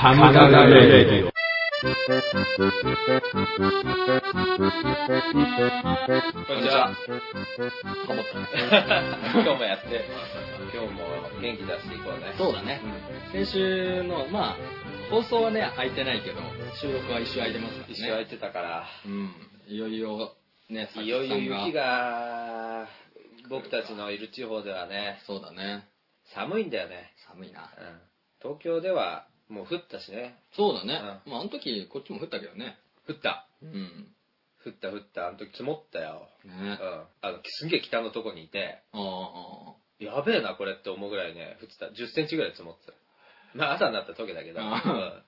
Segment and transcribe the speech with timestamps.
[0.00, 1.32] 神々レディオ。
[1.32, 1.88] こ
[6.54, 6.94] んにちは。
[8.06, 8.46] と思ったね。
[9.34, 10.04] 今日もやって、
[10.72, 11.02] 今日も
[11.42, 12.32] 元気出していこうね。
[12.38, 12.80] そうだね。
[13.32, 14.56] 先週の、まあ、
[15.10, 16.42] 放送はね、空いてないけど、
[16.80, 17.94] 収録は一週空いてますからね。
[17.94, 19.32] 一緒空いてたから、うん。
[19.66, 20.36] いよいよ、
[20.70, 22.86] ね、いよいよ雪が、
[23.50, 25.88] 僕たちのいる地方ではね、そうだね。
[26.36, 27.10] 寒いんだよね。
[27.26, 27.62] 寒いな。
[27.62, 28.08] うん
[28.40, 30.36] 東京ではもう降ったしね。
[30.56, 31.00] そうだね。
[31.26, 32.78] まあ、あの時、こっちも降ったけどね。
[33.08, 33.46] 降った。
[33.62, 34.08] うん。
[34.64, 35.28] 降った降った。
[35.28, 36.28] あの時積もったよ。
[36.44, 36.78] ねうん。
[37.22, 40.04] あの、すんげえ北のとこにいて、ああ。
[40.04, 41.86] やべえな、これって思うぐらいね、降ってた。
[41.86, 42.92] 10センチぐらい積もってた。
[43.54, 45.22] まあ、朝になったら溶けど、うん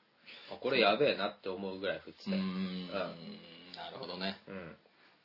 [0.60, 2.42] これやべえなって思うぐらい降ってたうーよ。
[2.42, 2.88] ん。
[3.74, 4.38] なるほどね。
[4.46, 4.76] うん。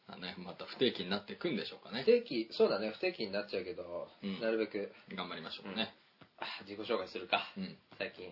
[0.08, 2.06] あね、また不定期になっていくんでしょうかね不。
[2.06, 5.94] 定期、そうだね、不定期になっちゃうけど、うんなるべく、頑張りましょうね。
[6.38, 7.42] あ自己紹介するか。
[7.58, 7.78] うん。
[7.98, 8.32] 最近、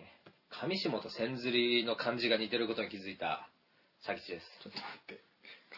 [0.60, 3.48] 上下と千釣りの漢字が似てることに気づいた、
[4.06, 4.46] 佐吉です。
[4.62, 5.20] ちょっと待って。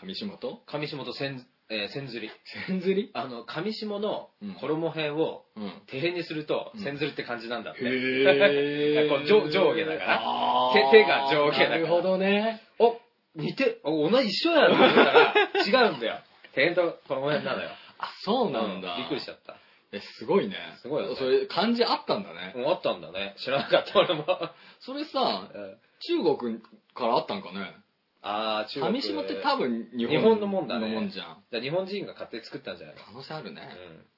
[0.02, 0.62] 上下と？
[0.66, 2.30] 上下と千、えー千釣り。
[2.68, 5.72] 千釣りあの、上下のうん衣辺を、うん。
[5.86, 7.80] 手辺にすると、うん千釣りって感じなんだって。
[7.84, 12.60] へ こう上上下だから手手が上下だからなるほどね。
[12.78, 12.98] お
[13.34, 15.34] 似て、お同じ一緒やんと思ったら、
[15.66, 16.20] 違うんだよ。
[16.54, 17.70] 手辺と衣辺なのよ。
[17.98, 18.94] あ、そうなんだ。
[18.94, 19.56] うびっくりしちゃった。
[19.92, 20.56] え、すごいね。
[20.82, 22.52] すごいよねそれ、漢字あったんだね。
[22.56, 23.34] うんあったんだね。
[23.38, 24.24] 知らなかった、俺も。
[24.80, 26.60] それさ、うん中国
[26.94, 27.74] からあったんかね。
[28.20, 29.00] あー、中国。
[29.00, 31.44] 上下って多分日本日本のもんだねのもんじゃん。
[31.50, 33.02] じゃあ日本人が勝手に作ったんじゃないの？
[33.02, 33.62] 可能性あるね。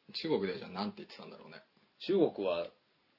[0.09, 0.13] うん。
[0.15, 1.63] 中国でじゃあなんて言ってたんだろうね。
[2.01, 2.67] 中国は、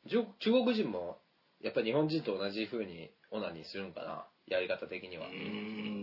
[0.10, 1.22] 中中国人も、
[1.62, 4.26] やっぱり日本人と同じ風にオナニーするのかな？
[4.48, 5.28] やり方的には。
[5.28, 5.36] うー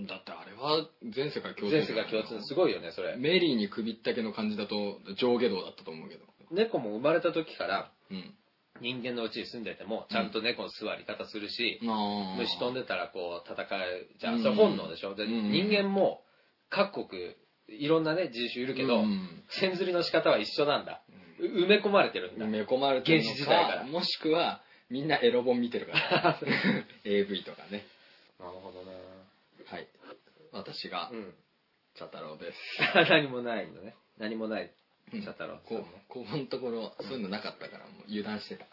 [0.04, 2.40] ん、だってあれは全世界共通全世界共通。
[2.46, 3.16] すごいよね、それ。
[3.16, 6.24] メリーに首ったけの感じだと上下動だったと思うけど。
[6.50, 8.34] 猫も生まれた時からうん。
[8.82, 14.42] 人間のうちに住んでても、ちゃんと猫の座り方するし、あー虫飛んでたらこう戦うじゃうんん。
[14.42, 15.14] それ本能でしょ？
[15.14, 16.22] でうん人間も
[16.68, 17.34] 各国、
[17.68, 21.00] いろんなね、人種いるけど、うん線釣りの仕方は一緒なんだ。
[21.38, 22.48] う埋め込まれてるんだ埋。
[22.48, 24.60] め込まれてる原始時代からもしくは
[24.90, 26.38] みんなエロ本見てるから。
[27.04, 27.86] AV とかね。
[28.38, 28.92] なるほどな
[29.70, 29.88] はい。
[30.52, 31.34] 私がうん。
[31.94, 32.58] 茶太郎です。
[33.08, 33.94] 何もないのね。
[34.18, 34.70] 何もない。
[35.12, 38.66] うん茶太郎こう、ここのところ、そういうのなかったから、もう油断してた。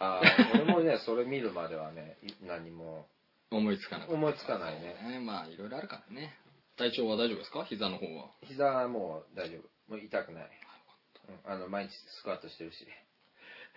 [0.00, 0.22] ああ、
[0.54, 3.08] 俺もね、それ見るまではね、い何も。
[3.50, 4.14] 思いつかなかった。
[4.14, 5.20] 思いつかないねね。
[5.20, 6.36] まあ、いろいろあるからね。
[6.76, 7.64] 体調は大丈夫ですか？
[7.64, 8.30] 膝の方は。
[8.44, 9.94] 膝はもう大丈夫。
[9.94, 10.50] もう痛くない。
[11.28, 12.86] うん、あの、毎日スクワットしてるし。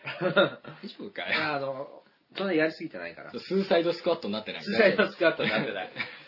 [0.20, 1.54] 大丈夫かよ。
[1.56, 2.04] あの、
[2.38, 3.32] そんなやりすぎてないから。
[3.32, 4.64] スーサイドスクワットになってない。
[4.64, 5.90] スーサイドスクワットになってない。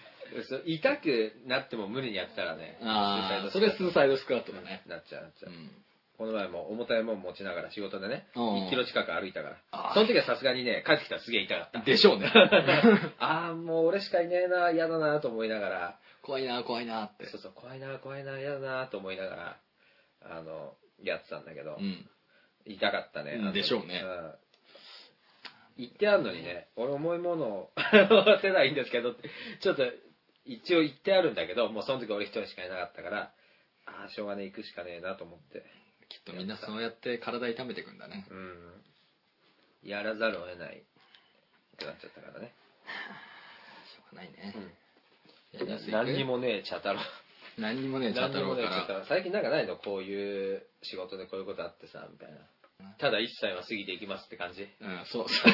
[0.66, 4.84] 痛くなっても無理にやったらね、ああ、それスーサイドスクワットだね。
[4.88, 5.52] なっちゃう、なっちゃう。
[5.52, 5.72] うん。
[6.18, 9.94] この前も重たいもん持ちながら仕事でね、うん1キロ近く歩いたから。
[9.94, 11.80] その時はさすがにね、帰ってきたらすげえ痛かった。
[11.82, 12.32] でしょうね。
[13.20, 17.26] ああ、もう俺しかいねえな、嫌だなと思いながら、怖いな、怖いなって。
[17.28, 19.58] そうそう、怖いな、怖いな、嫌だなと思いながら、
[20.22, 22.08] あの、やってたんだけど、うん。
[22.66, 23.52] 痛かったね。
[23.52, 24.34] でしょうねん
[25.78, 29.16] 言ってあるのにね、俺重いものを 持てないんですけど
[29.60, 29.84] ちょっと
[30.46, 33.34] 一応言ってあるんだけど、もうその時俺一人しかいなかったから、
[33.86, 35.64] ああ、しょうがねえ、行くしかねえなと思って。
[36.10, 38.28] きっとみんなそうやって体痛めていくんだね。
[38.30, 39.90] うん。
[39.90, 40.82] やらざるを得ないっ
[41.78, 42.54] てなっちゃったからね。
[43.96, 44.54] しょうがないね。
[44.56, 45.92] うん。
[45.92, 47.00] 何にもねえ、茶太郎。
[47.58, 48.70] 何にもね、え、太郎から。
[48.70, 49.06] 茶太郎。
[49.08, 49.78] 最近なんかないの？
[49.78, 52.38] こういう仕事でこういうことあってさ、みたいな。
[53.00, 54.64] ただ一歳は過ぎていきますって感じ。
[54.64, 55.54] うん、そうそう。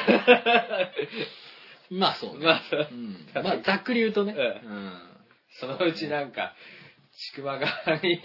[1.90, 2.44] まあそうね。
[2.44, 4.32] まあそううん、まあざっくり言うとね。
[4.32, 4.92] ううん。
[5.60, 6.54] そのうちなんか、
[7.12, 8.20] ちくま側に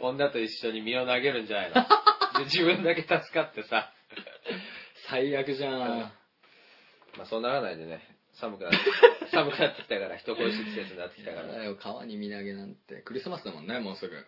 [0.00, 1.74] 女と一緒に身を投げるんじゃないの
[2.38, 3.92] で自分だけ助かってさ。
[5.08, 5.88] 最悪じゃん。
[7.16, 8.02] まあそうならないでね。
[8.34, 8.78] 寒くなって、
[9.32, 11.74] 寒くなってきたから、人恋しい季節になってきたから。
[11.76, 13.02] 川に身投げなんて。
[13.02, 14.26] クリスマスだもんね、もうすぐ。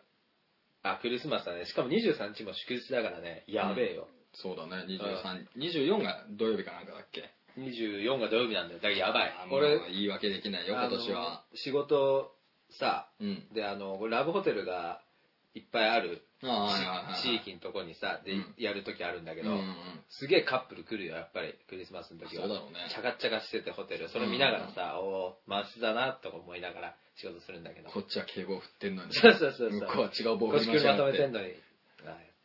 [0.82, 1.66] あ、クリスマスだね。
[1.66, 3.44] しかも23日も祝日だからね。
[3.46, 4.08] やべえよ。
[4.32, 7.30] そうだね、23、24が土曜日かなんかだっけ？
[7.58, 8.80] 24が土曜日なんだよ。
[8.80, 9.46] だからやばいあ。
[9.46, 11.44] ーもう俺、言い訳できないよ、今年は。
[11.54, 12.32] 仕事
[12.78, 13.48] さ、うん。
[13.52, 15.00] で、あの、ラブホテルが
[15.54, 16.22] いっぱいある。
[17.22, 19.74] 地域のとこにさ、でうん、やるときあるんだけどうんうんうん、
[20.08, 22.48] すげえカップル来るよ、やっぱり、クリスマスの時は。
[22.48, 24.08] そうだろうねチャカチャカしててホテル。
[24.08, 27.90] それ見ながらさ、おー、マスだな、とか思いながら仕事するんだけど。
[27.90, 29.12] こっちは警棒振ってんのに。
[29.12, 29.80] そうそうそうそう。
[29.80, 31.28] 向こうは違う棒こっ振り回しやち車止めてがって。
[31.28, 31.54] んのに。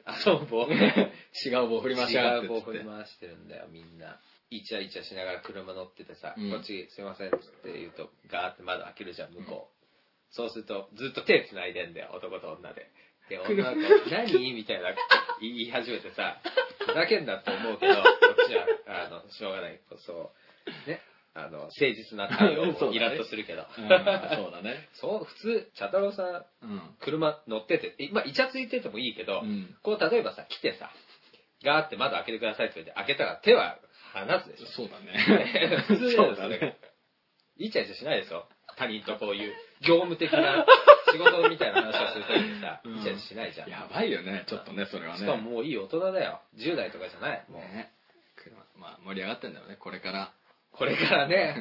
[0.06, 0.68] あ、そう、棒。
[0.68, 2.62] 違う棒振り回しやがって違う棒。
[2.62, 4.20] 振り回してるんだよ、みんな。
[4.50, 9.86] イチャイチャしながら車乗っててさ、うんこっちすいませんっつって言うと、ガーって窓開けるじゃん、向こう。
[10.32, 12.92] そうすると、ずっと手繋いでんだよ、男と女で。
[13.30, 14.54] で、女の子、何？
[14.54, 14.94] みたいな
[15.42, 16.38] 言い始めてさ、
[16.86, 19.80] ふざけんなって思うけど、こっちは、あの、しょうがない。
[20.06, 20.32] そ
[20.68, 20.90] う。
[20.90, 21.02] ね。
[21.34, 23.64] あの、誠実な対応 そうだねイラッとするけど。
[23.64, 23.90] うん、そう
[24.52, 24.88] だね。
[24.96, 26.96] そう、普通、茶太郎さん、うん。
[27.02, 30.92] 車乗ってて、えまあ、イチャついててもいいけど、うんこう、例えばさ、来てさ、
[31.64, 33.80] ガーって窓開けてくださいって言って、開けたら手は
[34.16, 34.66] 離すでしょ。
[34.68, 35.84] そうだね。
[35.88, 36.78] 普 通そうだね。。
[37.58, 38.48] イチャイチャしないですよ。
[38.78, 39.54] 他人とこういう、
[39.88, 40.66] 業務的な
[41.12, 43.70] 仕事みたいな話をするときにさ、うんイチャイチャしないじゃん。
[43.70, 45.20] やばいよね、ちょっとね、それはね。
[45.20, 46.42] しかももういい大人だよ。
[46.58, 47.44] 10代とかじゃない。
[47.50, 47.92] もう、ね。
[48.36, 50.32] 車、まあ盛り上がってんだよね、これから。
[50.72, 51.56] これからね、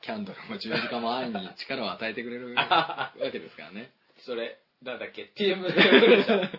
[0.00, 3.90] キャンドルも十字架も愛に力を与えてくれる わけですからね。
[4.20, 6.50] それ、なんだっけ、TM レボリューション。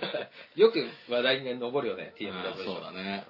[0.56, 2.76] よく話題に上るよね、TM レボリューション。
[2.76, 3.26] そうだね。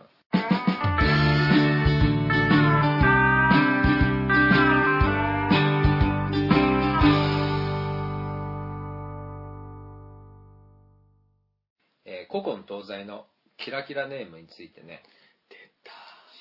[12.34, 13.28] 古今東西の
[13.64, 15.04] キラキラネームについてね、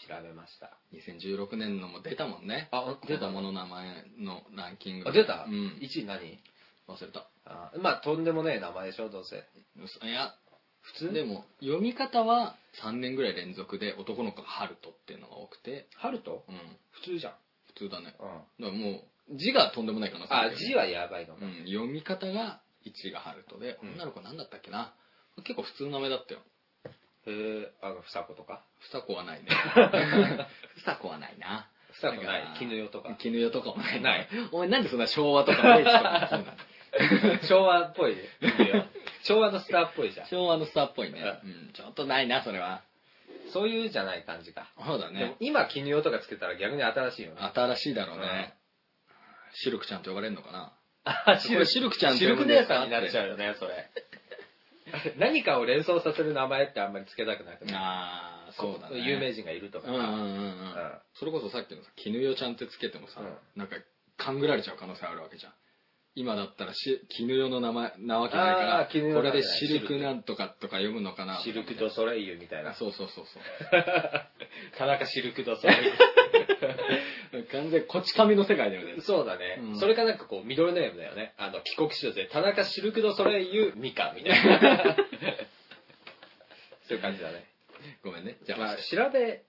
[0.09, 0.69] 出調べました。
[0.69, 0.79] た。
[0.97, 2.71] 2016年のも出たもんね。
[2.73, 5.11] あ子供の名前のランキング。
[5.11, 5.79] あ、出た、うん。
[5.83, 6.41] ?1 位何？
[6.89, 7.29] 忘れた。
[7.45, 9.37] あまあ、とんでもねえ名前でしょ、どうせ。
[9.37, 10.35] いや、
[10.81, 11.13] 普通？
[11.13, 16.43] でも、読み方は3年ぐらい連続で男の子がハルトっていうのが多くて、ハルト？
[16.49, 16.57] うん。
[16.93, 17.33] 普通じゃん。
[17.67, 18.17] 普通だね。
[18.19, 18.65] うん。
[18.65, 21.45] だからもう、字がとんでもない可能性あ、字はやばいのか。
[21.45, 24.95] うん、読み方が1がハルトで、うん女の子なんだったっけな
[25.45, 26.41] 結構普通の名前だったよ
[27.27, 28.63] へえ、あの、ふさことか？
[28.81, 29.49] ふさこはないね
[30.75, 32.45] ふさこはないなふさこない。
[32.59, 33.15] 絹代とか？
[33.19, 36.45] 絹代とかもないないお前なんでそんな昭和とか明治とかそう
[37.47, 38.17] 昭和っぽい。
[39.23, 40.27] 昭和のスターっぽいじゃん。
[40.27, 42.83] 昭和のスターっぽいね、うん、ちょっとないなそれは
[43.53, 44.73] そういうじゃない感じか。
[44.85, 47.41] そうだでも今、絹代とかつけたら逆に新しいよね。
[47.55, 48.55] 新しいだろうね、
[49.53, 50.73] シルクちゃんと呼ばれるのかな？
[51.05, 53.91] あシルクちゃんってシルク姉さんになっちゃうよね、それ。
[55.19, 57.75] 何かを連想させる名前ってあんまりつけたくなくて。
[57.75, 59.01] ああそうだね。
[59.01, 59.87] 有名人がいるとか。
[59.87, 59.93] さ。
[59.93, 60.17] うんうんうん。
[60.17, 63.37] うん、それこそさっきのさ絹代ちゃんってつけてもさ、うん。
[63.57, 63.77] なんか
[64.17, 65.53] 勘ぐられちゃう可能性あるわけじゃん。
[66.15, 69.99] 今だったらし絹代の名前なわけないからこれでシルク。
[69.99, 71.41] なんとかとか読むのかな？
[71.43, 72.75] シルク・ド・ソレイユみたいな。
[72.75, 73.43] そうそうそうそう。
[74.77, 75.77] 田中シルク・ド・ソレイ
[77.33, 79.01] 完全にこち亀の世界だよねユ。
[79.01, 81.35] そうだね、うんそれかなんかこう、ミドルネームだよね。
[81.39, 84.97] あの、帰国子女で、田中シルク・ド・ソレイユ・ミカみたいな。
[86.89, 87.47] そういう感じだね。
[88.05, 89.43] ごめんねじゃあ、まあ、調べ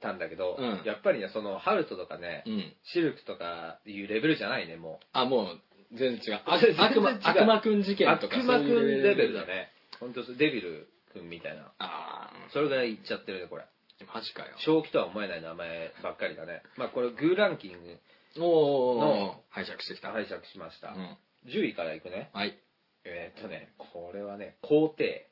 [0.00, 5.60] たんだけど、うんやっぱりね、その、ハルトとかね、うんシルクとかいうレベルじゃないね、もあもう
[5.92, 7.96] 全然違うあ 全然違う悪魔悪魔くん事う。
[7.96, 9.72] 件とか悪魔くんレベルだね。
[10.00, 11.72] 本当デビルくんみたいな。
[11.78, 13.64] あそれぐらいいっちゃってるね、これ。
[14.08, 16.62] あマジかよ正気とは思えない名前ばっかりだね。
[16.76, 17.98] まあ、これ、グーランキング
[18.36, 20.88] の拝借してきた、拝借しました。
[20.88, 21.16] うん、
[21.46, 22.30] 10位からいくね。
[22.32, 22.58] はい
[23.04, 25.28] えーっとね、これはね、皇帝。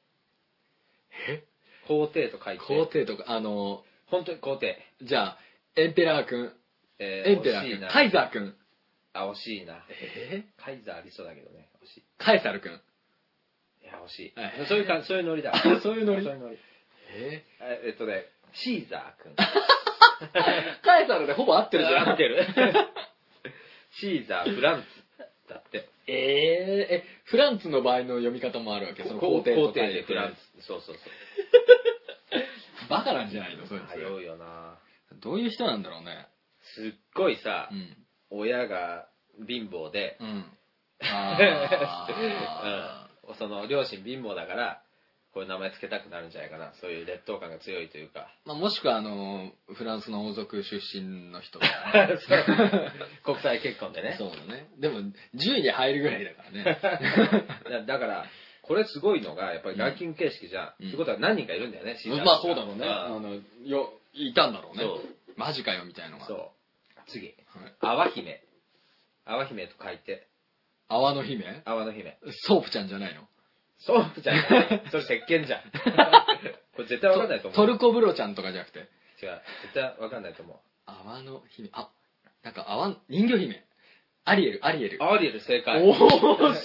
[1.28, 1.44] え？
[1.87, 2.64] 皇帝と書いて。
[2.64, 4.76] 皇帝とかあの本当に皇帝。
[5.02, 5.38] じゃあ
[5.76, 6.52] エンペラーくん
[6.99, 8.55] えエンペラー惜しいなくんカイザーくん
[9.12, 9.84] あ、惜しいな。
[9.88, 10.44] え？
[10.56, 11.69] カイザーありそうだけどね。
[11.82, 12.05] 惜しい。
[12.19, 12.75] カエサルくんい
[13.87, 14.67] や、惜しいはい。
[14.69, 15.52] そういうか、そういうノリだ。
[15.82, 16.25] そういうノリ？
[16.25, 16.58] そういうノリ。
[17.12, 17.44] え？
[17.61, 19.35] ええっとね、シーザー君。
[20.82, 22.44] カエサルでほぼ合ってるじゃん合ってる。
[24.00, 24.87] シーザー、フランツ。
[25.49, 25.88] だって。
[26.06, 26.14] えー、
[26.94, 29.05] えフランツの場合の読み方もあるわけ？
[29.05, 30.62] その皇帝と皇帝でフランツ。
[30.67, 31.05] そうそうそう。
[32.88, 33.67] バカなんじゃないの？
[33.67, 36.26] そい迷うよなつどういう人なんだろうね？
[36.75, 37.96] すっごいさう、ん
[38.32, 39.08] 親が
[39.46, 40.44] 貧乏で、うん
[43.29, 44.82] うん、その両親貧乏だから
[45.32, 46.72] こういう名前つけたくなるんじゃないかな。
[46.81, 48.29] そういう劣等感が強いというか。
[48.44, 51.60] まあ、もしくはあのフランスの王族出身の人
[53.25, 54.17] 国際結婚でね。
[54.19, 54.69] そうだね。
[54.79, 55.13] でも10
[55.58, 56.65] 位に入るぐらいだからね。
[57.87, 58.27] だだから
[58.63, 60.89] これすごいのがやっぱりランキング形式じゃん、うん。
[60.89, 62.87] ってことは何人かいるんだよね、シーザーまあそうだろうね。
[62.87, 63.22] あうん。
[63.22, 64.84] のよいたんだろうね。
[65.37, 66.27] マジかよみたいのが。
[66.27, 66.51] そう。
[67.06, 67.27] 次。
[67.27, 67.37] はい。
[67.81, 68.43] 泡姫。
[69.25, 70.27] 泡姫と書いて。
[70.89, 71.63] 泡の姫？
[71.65, 72.19] 泡の姫。
[72.46, 73.22] ソープちゃんじゃないの？
[73.81, 75.63] ソープじゃないそれ石鹸じゃん。
[76.77, 77.56] これ絶対わかんないと思う。
[77.56, 78.79] トルコ風呂ちゃんとかじゃなくて。
[78.79, 78.87] 違う。
[79.63, 80.58] 絶対わかんないと思う。
[80.87, 81.70] 泡の姫。
[81.72, 81.91] あ
[82.43, 83.65] なんか泡人魚姫。
[84.25, 85.03] アリエルアリエル。
[85.03, 85.82] アリエル正解。
[85.82, 86.63] おおし。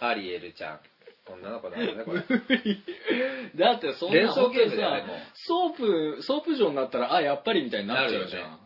[0.00, 0.80] アリエルちゃん。
[1.26, 2.20] 女の子だよねこれ。
[3.56, 5.20] だってそんな連想ゲームだよね本当にさもう。
[5.34, 8.58] ソープソープ状になったらあやっぱりみたいになっちゃうじゃん、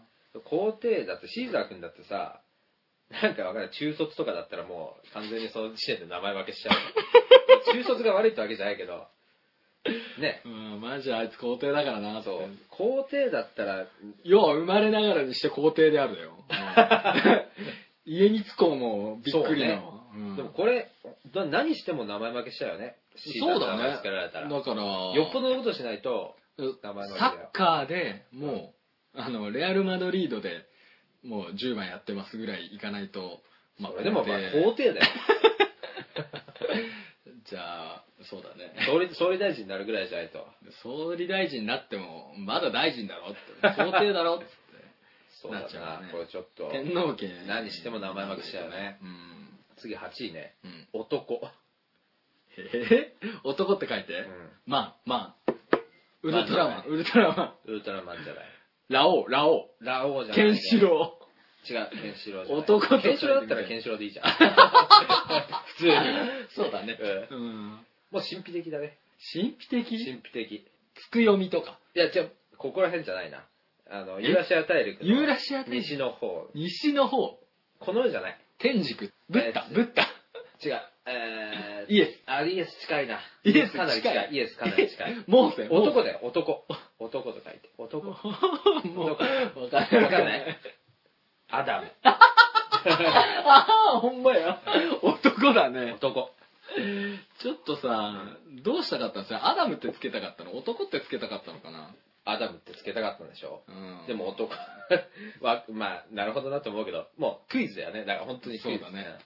[0.44, 2.40] 皇帝だってシーザー君だってさ
[3.22, 6.76] なんかわか中卒とかだったらもう完全にその時点で名前負けしちゃう。
[7.72, 9.06] 中卒が悪いってわけじゃないけど。
[10.18, 10.42] ね。
[10.44, 12.48] うんマジあいつ皇帝だからなそう。
[12.70, 13.86] 皇帝だったら
[14.22, 16.52] 要は生まれながらにして皇帝であるだよ、う
[18.10, 20.36] ん家こうもびっくりのうん。
[20.36, 20.90] でもこれ
[21.34, 22.96] な何しても名前負けしちゃうよね。
[23.16, 24.22] そうだねの名前つけら。
[24.24, 26.36] れたらだからよっぽどのことしないと
[26.82, 27.32] 名前負けだよ。
[27.32, 28.74] サッカーでも
[29.14, 30.66] うあのレアル・マドリードで
[31.24, 33.40] もう10番やってますぐらいいかないと、
[33.80, 35.06] それでもまあ皇帝だよ。
[37.44, 38.74] じゃあ、そうだね。
[38.86, 40.46] 総理総理大臣になるぐらいじゃないと。
[40.82, 43.38] 総理大臣になっても、まだ大臣だろって、
[43.76, 44.54] 皇帝だろっつって。
[45.42, 45.64] そうだな。
[45.64, 46.12] なっちゃうね。
[46.12, 47.28] これちょっと天皇家。
[47.46, 48.98] 何しても名前負けしちゃうね。
[49.02, 49.58] うん。
[49.76, 50.54] 次8位ね。
[50.64, 50.88] うん。
[50.92, 51.40] 男。
[52.56, 53.14] え？
[53.44, 54.50] 男って書いて、うん。
[54.66, 55.52] まあ、まあ。
[56.22, 57.54] ウルトラマン、ウルトラマン。
[57.66, 58.53] ウルトラマンじゃない
[58.88, 59.84] ラオウ、ラオウ。
[59.84, 61.18] ラオウじゃない、ケンね、シロ
[61.68, 64.26] 違うケンシロウじゃない男とケンシロウだったらケンシロウでいいじゃん
[65.66, 65.96] 普通にウ。
[66.50, 66.98] そうだね。
[67.30, 67.68] うんうん。
[67.70, 67.78] も
[68.12, 68.98] う神秘的だね
[69.32, 70.04] 神秘的？
[70.04, 71.78] 神秘的つくよみとか。
[71.94, 73.46] いや違うここら辺じゃないな
[73.90, 75.80] あのユーラシア大陸のユーラシア大陸？
[75.82, 77.38] 西の方西の方。
[77.80, 79.10] この世じゃない天竺。
[79.30, 80.02] ブッダえ、ーブッダ。
[80.64, 82.22] 違うえー、イエス。
[82.26, 83.20] あイエス近いな。
[83.44, 84.28] イエスかなり近い。
[84.32, 85.24] イエスかなり近い。
[85.28, 85.68] モーセ。
[85.68, 86.64] 男だよ男。
[86.98, 87.70] 男と書いて。
[87.76, 88.06] 男。
[88.88, 89.18] もう、
[89.64, 89.74] 男。
[89.74, 90.02] わかんない。
[90.04, 90.58] わかんない。
[91.50, 91.92] アダム。
[92.04, 92.18] あ
[93.94, 94.60] あ、ほんまや。
[95.02, 95.92] 男だね。
[95.92, 96.30] 男。
[97.42, 100.56] ちょっとさ、どうしたかったんですかアダムってつけたかったの？
[100.56, 101.94] 男ってつけたかったのかな？
[102.24, 103.62] アダムってつけたかったんでしょ？
[103.68, 104.06] うん。
[104.06, 104.50] でも男。
[105.40, 108.04] はまあなるほどなと思うけどもうクイズだよね。
[108.04, 108.84] だから本当にクイズ。
[108.84, 109.18] だね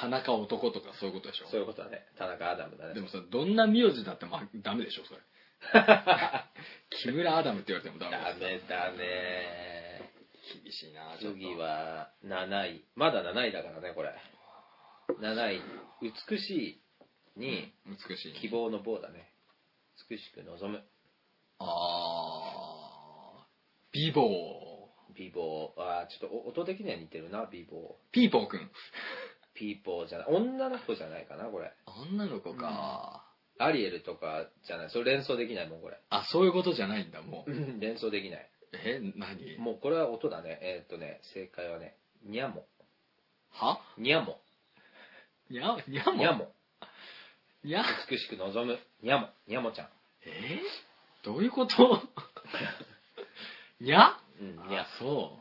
[0.00, 1.46] 田中男とかそういうことでしょ？
[1.50, 5.20] そういうことだね田中アダムだねでもさ、どんな名字だってまあダメでしょ、それ。
[7.02, 10.10] 木村アダムって言われてもダメダですメだね
[10.62, 11.38] 厳しいな、ちょっと。
[11.38, 14.14] 次は7位まだ7位だからねこれ
[15.20, 15.62] 7位
[16.02, 16.50] 美し
[17.36, 18.34] いに美しい。
[18.40, 19.32] 希望の棒だね
[20.10, 20.82] 美しく望む
[21.58, 23.44] あー。
[23.92, 24.74] ビボー。
[25.14, 28.68] 美貌あーちょっとお音的には似てるな美貌ピーポーくん。
[29.54, 31.72] ピーポーじゃない女の子じゃないかなこれ。
[32.10, 33.24] 女の子か。
[33.58, 35.96] アリエルとかじゃないそれ連想できないもんこれ。
[36.10, 37.80] あ、そういうことじゃないんだ、もう。
[37.80, 38.50] 連想できない。
[38.84, 39.56] え、何？
[39.58, 40.58] もうこれは音だね。
[40.60, 41.94] えーっとね正解はね
[42.24, 42.64] にゃも
[43.52, 43.78] は？
[43.96, 44.38] にゃも
[45.50, 46.48] にゃ、にゃもにゃも
[47.62, 48.76] にゃ美しく望む。
[49.02, 49.88] にゃもにゃもちゃん。
[50.26, 50.60] え？
[51.22, 51.74] ーどういうこと？
[53.80, 55.38] にゃうんにゃあそ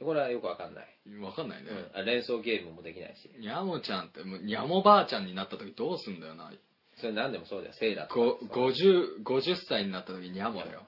[0.00, 1.24] これはよくわかんない、う。
[1.24, 1.70] わかんないね。
[1.70, 6.52] うん、あ連想ゲームもできないしにゃもちゃんって、もうにゃもばあちゃんになった時どうすんだよな。
[7.00, 8.20] それ何でもそうだよセイラとか
[8.54, 10.82] ご50、50歳になった時にゃもだよ。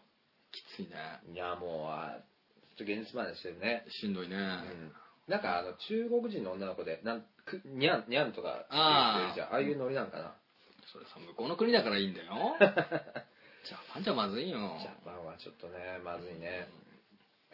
[0.52, 0.97] きついね。
[1.33, 2.19] にゃもは
[2.79, 4.37] ちょっと現実までしてるねしんどいね。
[4.37, 4.93] うん
[5.29, 10.35] なんかあの中国人の女の子でなんくにゃんにゃんとか言ってるじゃんああいうノリなんかな
[10.93, 12.57] それさ、向こうの国だからいいんだよ。
[13.62, 14.59] ジャパンじゃまずいよ。
[14.83, 16.67] ジャパンはちょっとねまずいね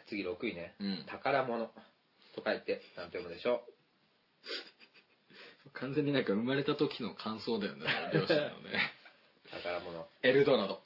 [0.07, 1.05] 次6位ね、うん。
[1.07, 1.71] 宝物。
[2.37, 3.63] と書いて何て読むでしょ
[5.73, 8.93] 完全になんか生まれた時の感想だよね、両親のね。
[9.45, 10.07] う 宝物。
[10.21, 10.81] エルドラド。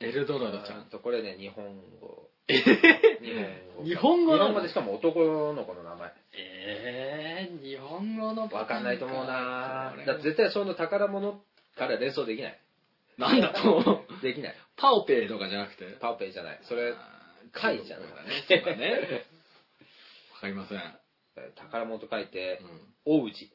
[0.00, 0.86] エルドラドちゃん。
[0.86, 2.30] とこれね日本語。
[2.48, 3.44] え日本
[3.76, 6.12] 語日本語日本語でしかも男の子の名前。
[6.32, 11.42] えー、日本語のわかんないと思うなだ絶対その宝物
[11.76, 12.60] から連想できない。
[13.18, 14.56] なんだとできない。
[14.76, 15.84] パオペイとかじゃなくて？
[16.00, 16.60] パオペイじゃない。
[16.64, 16.94] それ
[17.52, 18.44] 貝じゃんそうだね。
[18.48, 19.26] そうだね。
[20.34, 20.98] わかりません。
[21.56, 22.60] 宝物と書いて
[23.06, 23.50] うん王子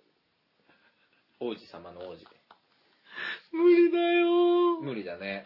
[1.39, 2.25] 王子様の王子
[3.51, 5.43] 無理だよ無理だね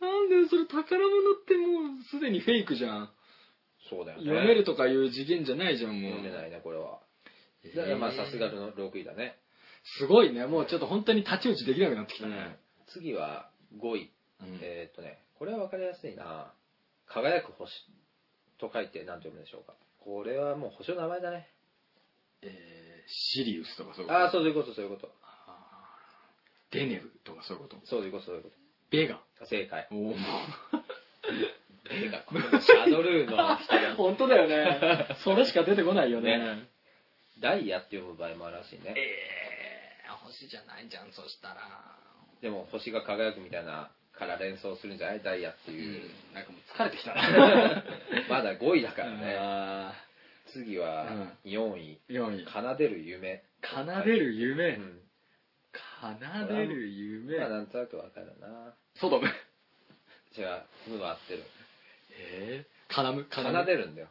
[0.00, 3.12] なんでそれ宝物ってもうすでにフェイクじゃん。
[3.90, 6.12] そうだよね読めるとかいう次元じゃないじゃん、もう。
[6.12, 7.00] 読めないねこれは
[7.74, 9.38] だからまあさすがの6位だね、
[9.98, 10.46] すごいね。
[10.46, 12.58] もうちょっと本当に太刀打ちできなくなってきたね。
[12.88, 16.52] 次は5位うんえーっとねこれは分かりやすいな
[17.08, 17.72] 輝く星
[18.58, 21.48] と書いて何て読むでしょうかこれはもう星の名前だね
[22.42, 24.18] えーシリウスとかそういうこと？
[24.20, 25.10] ああそういうことそういうこと
[26.70, 27.80] デネブとかそういうこと？
[27.86, 28.50] そういうことそういうこ
[28.90, 29.14] ベガ？
[29.38, 30.14] と正解おお。
[31.90, 35.06] 映画 これシャドルーの人が 本当だよね。
[35.24, 36.38] それしか出てこないよね。
[36.38, 36.68] ね
[37.40, 41.96] ダイヤって読む場合もあるらしいねえー、星じゃないじゃん、そしたら。
[42.42, 45.22] でも星が輝くみたいなから連想するんじゃない？
[45.22, 47.14] ダイヤっていう、なんかもう疲れてきた。
[47.14, 47.84] な。
[48.28, 49.36] まだ5位だからね。
[49.38, 49.92] あ
[50.52, 51.06] 次は
[51.44, 52.00] 4位。
[52.08, 52.46] ー4位。
[52.50, 53.42] 奏でる夢。
[53.62, 54.72] 奏でるう夢。
[54.72, 55.00] ん。
[56.00, 57.38] 奏でる夢。
[57.38, 57.48] まあ。
[57.48, 58.74] なんとなくわかるな。
[58.94, 59.26] ソドム。
[60.36, 61.42] 違う「無」は合ってる。
[62.20, 63.58] えー、カナム、カナム。
[63.60, 64.08] 奏でるんだよ。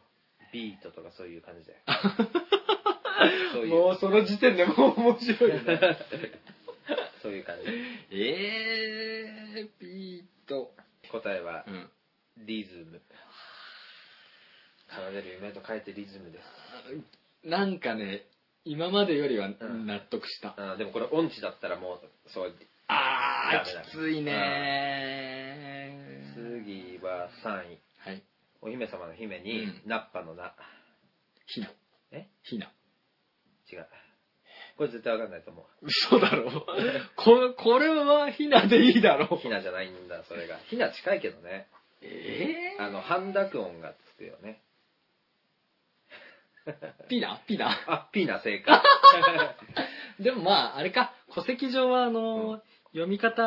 [0.52, 1.76] ビートとかそういう感じで
[3.52, 3.68] そういう。
[3.68, 5.52] もうその時点でもう面白い。
[5.52, 5.60] ね。
[7.22, 7.68] そういう感じ
[8.10, 10.72] えー、ビート。
[11.10, 11.90] 答えはうん。
[12.46, 13.00] リズム
[14.88, 18.26] 奏でる夢と書いてリズムですなんかね、
[18.64, 20.54] 今までよりはん納得した。
[20.56, 22.54] あーでもこれ音痴だったらもうそう
[22.88, 28.22] あダメだー、きついね次は3位はい。
[28.60, 30.54] お姫様の姫に、うんナッパの名
[31.46, 31.70] ひな。
[32.12, 32.26] え？
[32.42, 32.70] ひな。
[33.70, 33.86] 違う。
[34.78, 35.86] これ絶対わかんないと思う。
[35.86, 36.64] 嘘だろ
[37.16, 40.56] これ、これはひなでいいだろひなじゃないんだ、それが。
[40.70, 41.66] ひな近いけどね。
[42.00, 44.62] えあの、半濁音がつくよね。
[46.64, 47.42] ー、 ピナ？
[47.48, 47.70] ピナ？
[47.88, 48.80] あ、ピーナ正解。
[50.22, 53.42] でもまあ、あれか、戸籍上はあの、読み方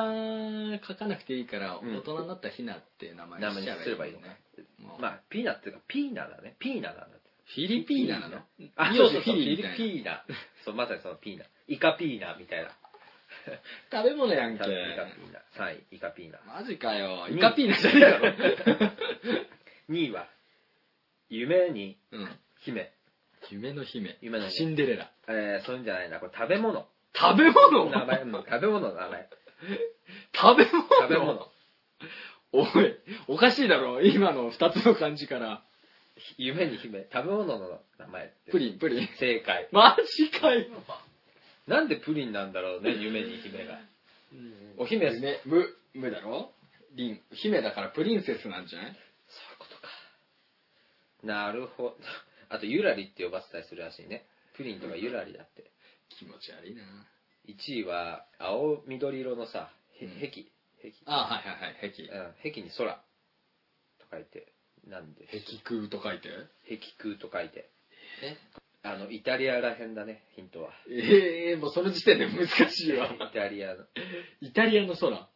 [0.85, 4.37] 書かなくていいから、うん大人になったらひなっていう名前名前ににしちゃすればいいのねね。。
[4.79, 6.57] もうまあ、ピーナっていうか、ピーナだね。
[6.59, 7.30] ピーナなんだって。
[7.53, 8.37] フィリピーナなの？
[8.75, 10.23] あ、そうそうそう、フィリピーナ。
[10.63, 11.45] そう、まさにそのピーナ。
[11.67, 12.69] イカピーナみたいな。
[13.91, 14.65] 食べ物やんけイカ。
[14.65, 15.65] ピーナ。
[15.65, 16.39] 3位、イカピーナ。
[16.45, 17.27] マジかよ。
[17.29, 18.25] にイカピーナじゃねえだろ。
[19.89, 20.27] 2位は、
[21.29, 22.39] 夢にうん。
[22.59, 22.93] 姫。
[23.49, 24.17] 夢の姫。
[24.21, 25.11] 夢の姫シンデレラ。
[25.27, 26.19] えー、そういうんじゃないな。
[26.19, 26.87] これ食べ物。
[27.13, 27.89] 食べ物？
[27.89, 29.29] 名前、うん食べ物の名前。
[30.33, 30.83] 食べ物？
[31.01, 31.51] 食べ物。
[32.53, 32.95] おい、
[33.27, 34.01] おかしいだろ。
[34.01, 35.63] 今の二つの漢字から。
[36.37, 37.07] 夢に姫。
[37.13, 38.51] 食べ物の名前って。
[38.51, 39.07] プリン、プリン。
[39.19, 39.67] 正解。
[39.71, 40.65] マジかよ。
[41.67, 43.79] なんでプリンなんだろうね、夢に姫が。
[44.77, 46.51] お姫ね、む、むだろ？
[46.95, 48.91] リン、姫だからプリンセスなんじゃない？
[48.91, 49.87] そういうことか。
[51.23, 51.95] なるほど。
[52.49, 54.25] あと、ゆらりって呼ばせたりするらしいね。
[54.57, 55.71] プリンとかゆらりだって。
[56.17, 56.83] 気持ち悪いな。
[57.47, 60.45] 1位は、青緑色のさ、へうん壁。
[60.81, 60.93] 壁。
[61.05, 62.09] あ、はいはいはい、壁。
[62.09, 62.93] うん、壁に空。
[63.99, 64.51] と書いて。
[64.87, 66.29] なんで壁空と書いて？
[66.67, 66.79] 壁
[67.15, 67.69] 空と書いて。
[68.23, 68.37] え？
[68.83, 70.71] あの、イタリアらへんだね、ヒントは。
[70.89, 73.07] ええもうその時点で難しいわ。
[73.29, 73.85] イタリアの。
[74.41, 75.27] イタリアの空？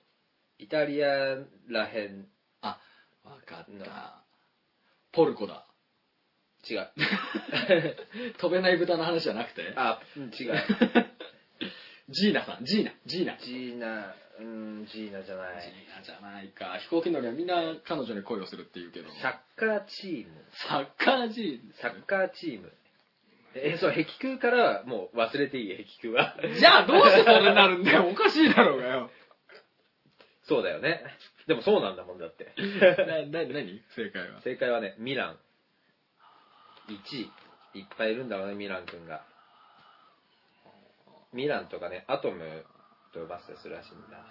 [0.58, 1.36] イタリア
[1.68, 2.28] らへん、
[2.62, 2.80] あ、
[3.24, 4.24] わかっなた。
[5.12, 5.68] ポルコだ。
[6.68, 6.90] 違う。
[8.40, 9.74] 飛べない豚の話じゃなくて？
[9.76, 10.56] あ、うん違う。
[12.10, 13.38] ジーナさん、ジーナ、ジーナ。
[13.40, 15.62] ジーナ、うん、ジーナじゃない。
[15.62, 16.78] ジーナじゃないか。
[16.84, 17.56] 飛行機乗りはみんな
[17.88, 19.10] 彼女に恋をするって言うけど。
[19.22, 20.34] サッカーチーム。
[20.70, 22.72] サッカージーサッカーチーム。
[23.56, 26.36] え、そう、壁空からはもう忘れていい、壁空は。
[26.44, 26.60] ナ。
[26.60, 28.08] じゃあどうしてそれになるんだよ。
[28.10, 29.10] おかしいだろうがよ。
[30.44, 31.02] そうだよね。
[31.48, 32.54] でもそうなんだもんだって。
[33.08, 34.42] な、な、なに正解は。
[34.42, 35.40] 正解はね、ミラン。
[36.90, 37.32] 1位。
[37.80, 39.26] いっぱいいるんだろうね、ミラン君が。
[41.36, 42.66] ミランとかね、アトム
[43.14, 44.24] と呼ばせするらしいんだ。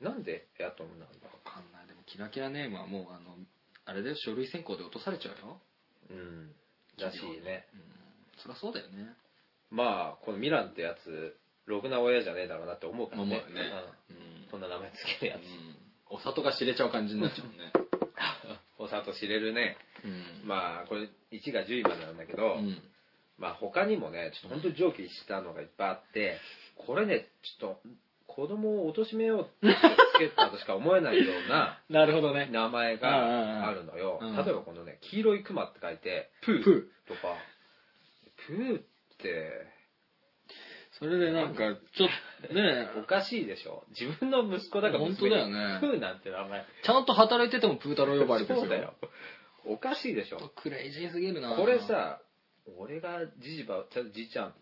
[0.00, 1.86] なんでアトムなんだろわかんない。
[1.86, 3.36] でもキラキラネームはもうあの、
[3.84, 5.60] あれで書類選考で落とされちゃうよ。
[6.10, 6.14] う。
[6.14, 6.54] うん。
[6.98, 7.66] らしいね。
[7.74, 7.82] うん。
[8.38, 9.14] そりゃそうだよね。
[9.70, 13.24] まあ、このミランってやつ、ろくな親じゃねえだろうなって思うからね。
[13.24, 13.62] 思うよね。
[14.10, 15.42] うんうんこんな名前つけるやつ。
[16.08, 17.72] お里が知れちゃう感じになっちゃうね。
[18.78, 19.76] お砂糖知れるね。
[20.04, 20.46] うん。
[20.46, 22.80] まあ、これ1が10位までなんだけど、うん。
[23.38, 26.38] まあ他にもね、ちょっと本当に上記したのがいっぱいあって、
[26.86, 27.28] これね、
[27.60, 27.88] ちょっと
[28.26, 29.74] 子供を貶めようって
[30.16, 32.48] つけたとしか思えないような なるほどね。
[32.52, 34.20] 名前があるのよ。
[34.22, 37.34] 例えばこのね、黄色いクマって書いて、プープとか、
[38.46, 38.82] プーっ
[39.18, 39.66] て、
[40.98, 42.08] それでなんか、ちょっ
[42.48, 46.64] とね、 おかしいでしょ自分の息子だから本当だよねプーなんて名前。
[46.82, 48.94] ちゃんと働いててもプー太郎呼ばれてるそうだよ。。
[49.66, 52.20] おかしいでしょクレイジーすぎるなこれ、さ、
[52.78, 54.54] 俺がじじば、ちゃじいちゃん、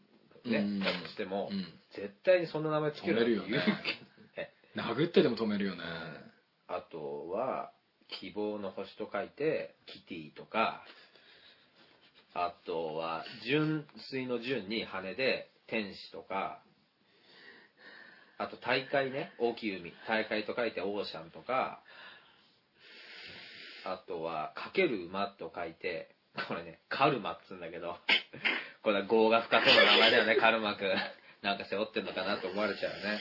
[0.44, 0.80] ね、うん。
[0.80, 1.66] だとしても、うん。
[1.94, 3.48] 絶対にそんな名前つける止めるよね。
[3.48, 5.04] 言うけどね。
[5.04, 5.82] 殴ってでも止めるよね。
[6.66, 7.72] あとは、
[8.20, 10.82] 希望の星と書いて、キティとか、
[12.34, 16.60] あとは、純粋の純に羽で、天使とか、
[18.36, 21.80] あと大海ね、大きい海、大海と書いてオーシャンとか、
[23.84, 26.14] あとは、かける馬と書いて、
[26.48, 27.96] これね、カルマっつうんだけど、
[28.82, 30.88] これは業が深そうな名前だよね、カルマくん。
[31.42, 33.20] なんか背負ってんのかなと思われちゃうね。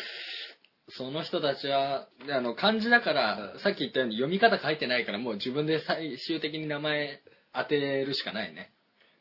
[0.89, 7.21] その人たちは、であの、漢字だから、うんさっき言ったように読み方書いてないから、もう自分で最終的に名前
[7.54, 8.73] 当てるしかないね。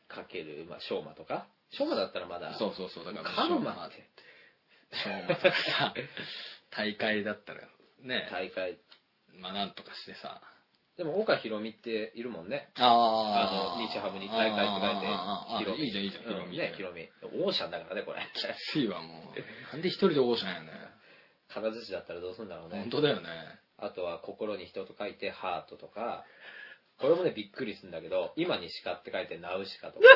[0.08, 1.46] かける馬、しょうまとか？
[1.70, 2.56] しょうまだったらまだ。
[2.58, 3.04] そうそうそう。
[3.04, 3.96] だから、カルマって。
[4.96, 5.94] しょうまとかさ、
[6.70, 7.68] 大会だったら、
[8.02, 8.78] ね、大会。
[9.38, 10.42] まあなんとかしてさ。
[10.96, 12.68] でも、岡ひろみっているもんね。
[12.76, 15.84] ああの、日ハムに大会って書いあて、ひろみ。
[15.84, 16.58] いいじゃんいいじゃん、ヒロミ。
[16.58, 17.08] ね、ひろみ。
[17.44, 18.20] オーシャンだからね、これ。
[18.34, 19.72] きついわ、もう。
[19.72, 20.70] なんで一人でオーシャンやね
[21.48, 22.90] 金槌だったらどうするんだろうね本。
[22.90, 23.28] 当だよね。
[23.78, 26.24] あとは、心に人と書いて、ハートとか。
[27.00, 30.06] これもね、びっくりするんだけど、今に鹿って書いて、ナウシカとか。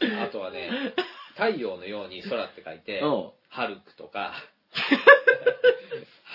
[0.00, 0.70] あとはね、
[1.34, 3.02] 太陽のように空って書いて、
[3.48, 4.34] ハルクとか。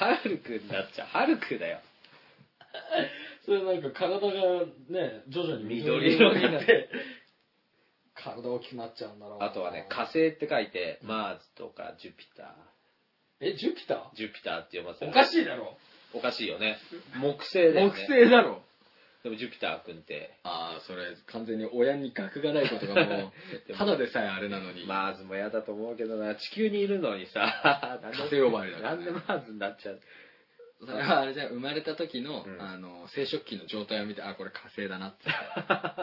[0.01, 1.07] ハルクになっちゃう。
[1.07, 1.79] ハルクだよ。
[3.45, 4.31] それなんか体が
[4.89, 6.89] ね、徐々に緑色になって、
[8.15, 12.47] 体大きくなっちゃうんだろうなあとはね、火星って書いて、マーズとかジュピター。
[13.41, 15.07] え、ジュピタジュピターって読ませる。
[15.07, 15.77] ーおかしいだろ。
[16.13, 16.77] おかしいよね。
[17.19, 17.81] 木星だよね。
[17.89, 18.63] 木星だろ。
[19.23, 23.31] でもジュピター君って、ああそれ完全に親に学がないことがも
[23.69, 30.01] う ただでさえあれなのにマーズも嫌だと思うけどな、地球にいるのにさ、なんで火星呼ばれだからねなんでマーズになっちゃう。
[30.83, 35.29] それはあれじゃん生まれた時の,、うんあの生殖器の状態を見てあこれ火星だなって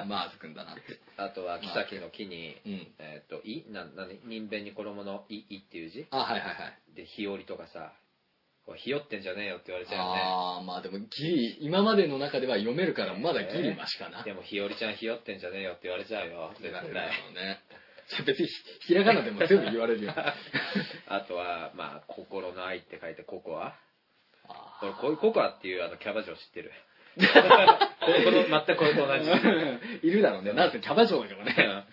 [0.07, 6.55] マーズくんだなってあとは、草木の木に、うんえっ、と、い、な、なに、人弁に衣のい、いっていう字あはいはいは
[6.93, 7.93] いで、日和とかさ、
[8.69, 10.21] こうひよってんじゃねえよって言われちゃうよね。
[10.21, 16.53] ああまあでもギリ今までの中では読めるからまだギリマシかな、でも、ひよりちゃんひよってんじゃねえよって言われちゃうよ。
[16.61, 16.93] 絶対。
[16.93, 17.63] ね
[18.09, 18.53] それ別にひ
[18.89, 20.13] ひらがなでも全部言われるよ
[21.09, 23.75] あとは、まあ、心の愛って書いてココア。
[24.49, 26.73] あ俺、こういうココアっていうあのキャバ嬢知ってる？
[27.17, 27.25] こ
[28.31, 29.31] の全くこれと同じ。
[29.31, 31.85] ー いるだろうねなんせキャバ嬢だからね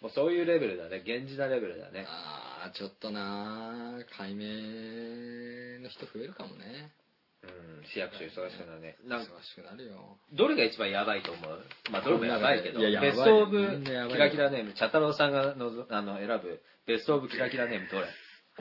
[0.00, 1.00] もうそういうレベルだね。
[1.06, 2.04] 源氏なレベルだね。
[2.08, 6.92] ああちょっとなー解明の人増えるかもね。
[7.42, 8.96] うん、市役所忙しくなるね。
[9.04, 10.16] なんか、忙しくなるよ。
[10.32, 11.64] どれが一番やばいと思う？
[11.90, 18.06] まあ、どれもやばいけど、いややばいベストオブみんなやばいキラキラネーム、茶太郎さんがのぞあの選ぶベストオブキラキラネームどれ？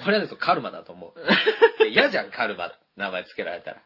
[0.05, 1.19] 俺はね、カルマだと思う。
[1.87, 2.73] いや嫌じゃん、カルマ。
[2.97, 3.81] 名前つけられたら。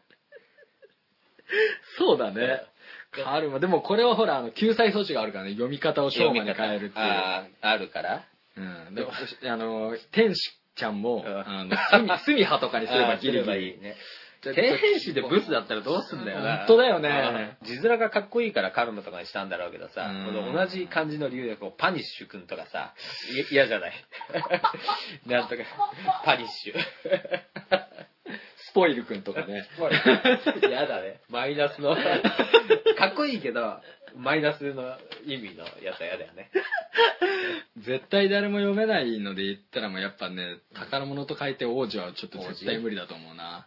[1.96, 2.62] そうだね。
[3.12, 3.60] カルマ。
[3.60, 5.52] でもこれはほらあの救済措置があるからね。
[5.52, 7.04] 読み方を昭和に変えるっていう。
[7.04, 8.24] ああ、あるから。
[8.58, 9.10] うん、でも
[9.44, 11.64] あの天使ちゃんも、うんあ
[12.02, 13.96] のスミスミハとかにすればギリギリいいね。
[14.40, 16.58] 天使でブスだったらどうすんだよな。
[16.58, 22.94] 本当だよね字面がかっこいいからカルマとかにしたんだろうけどさ、うんこの同じ感じの理由でこうパニッシュ君とかさ、
[23.50, 23.92] い嫌じゃない？
[25.26, 25.62] なんとか、
[26.24, 26.74] パニッシュ。
[28.70, 29.66] スポイルくんとかね
[30.62, 31.20] 嫌だね。
[31.30, 31.96] マイナスの。
[32.96, 33.80] かっこいいけど、
[34.16, 36.50] マイナスの意味のやつは嫌だよね。
[37.78, 43.66] 絶対誰も読めないので言ったらもうやっぱね宝物と書いて王子はちょっと絶対無理だと思うな。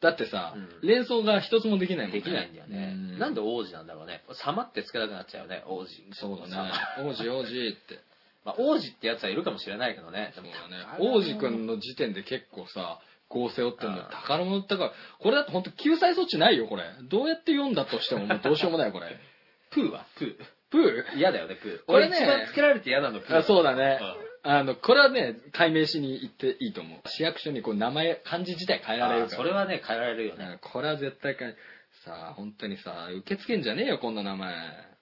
[0.00, 0.88] だってさ、うん。
[0.88, 2.20] 連想が一つもできないもんね。
[2.20, 2.92] できないんだよね。
[2.94, 3.18] うん。
[3.18, 4.22] なんで王子なんだろうね。
[4.32, 5.90] 様ってつけたくなっちゃうよね、王子。
[6.12, 6.72] そうだね。
[6.96, 8.00] 様王子王子って。
[8.42, 10.32] まあ、王子ってやつはいるかもしれないけどね。
[10.34, 10.86] そうだね。
[10.98, 16.84] 王子くんの時点で結構さ合成をってんの宝物だからこれだと本当救済措置ないよこれ。
[17.02, 19.16] どうやって読んだとしてももうどうしようもないよこれ
[19.70, 20.36] プーはプー。
[20.70, 21.18] プー？
[21.18, 21.84] 嫌だよね、プー。
[21.86, 23.38] これね俺一番つけられて嫌なの、プー。
[23.38, 24.48] あそうだねう。
[24.48, 27.00] あの、これはね、解明しに行っていいと思う。
[27.08, 29.36] 市役所にこう名前、漢字自体変えられるあから。
[29.36, 30.44] それはね、変えられるよね。
[30.44, 31.56] うんこれは絶対変え、
[32.04, 34.54] さあ、本当にさ、受け付けんじゃねえよ、こんな名前。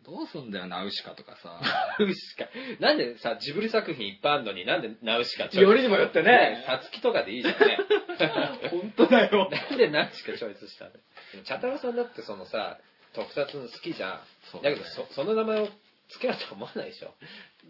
[0.05, 1.61] どうすんだよ、ナウシカとかさ。
[1.99, 2.47] ナウシカ。
[2.81, 7.79] なんでさ、ジブリ作品いっぱいあるのになんでナウシカチョイスよりにもよってねサツキとかでいいじゃんね。
[8.73, 9.51] 本当だよ。
[9.51, 10.93] なんでナウシカチョイスしたの？
[10.93, 10.99] で
[11.39, 12.79] も茶太郎さんだってそのさ、
[13.15, 14.21] 特撮好きじゃん。
[14.53, 15.65] そうだけどそ、その名前を
[16.11, 17.15] 付けようと思わないでしょ。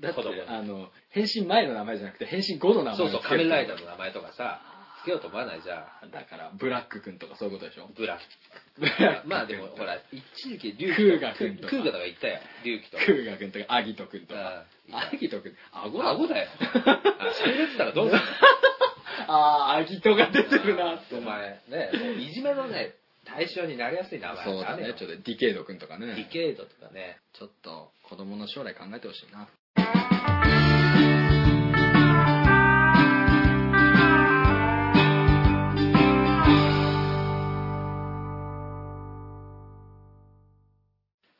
[0.01, 3.85] だって子供に、あの、変身前の名前じゃなくて、変身後の名前そうそう、仮面ライダーの。
[3.85, 4.61] の名前とかさ、
[4.99, 6.11] 付けようと思わないじゃん。
[6.11, 7.89] だから、ブラックくんとかそういうことでしょ。
[7.97, 8.19] ブラ
[8.79, 12.39] ブラックまあでも、ほら、一時期、龍クーガ君とかクーガとか言ったよ。
[12.65, 12.99] 龍騎と。
[12.99, 14.41] クーガくんとか、アギトくんとか。
[14.41, 16.49] うんアギトくん、顎顎だよ。
[16.87, 17.01] あ、
[17.35, 18.21] それ出てたらどうする？
[19.29, 22.95] あー、アギトが出てるなってお前、ね、もういじめのね、
[23.29, 26.29] 対象になりやすい名前そうだね、ちょっとディケードくんとかディね。
[26.33, 27.19] ケードとかね。
[27.39, 29.49] ちょっと子供の将来考えてほしいな。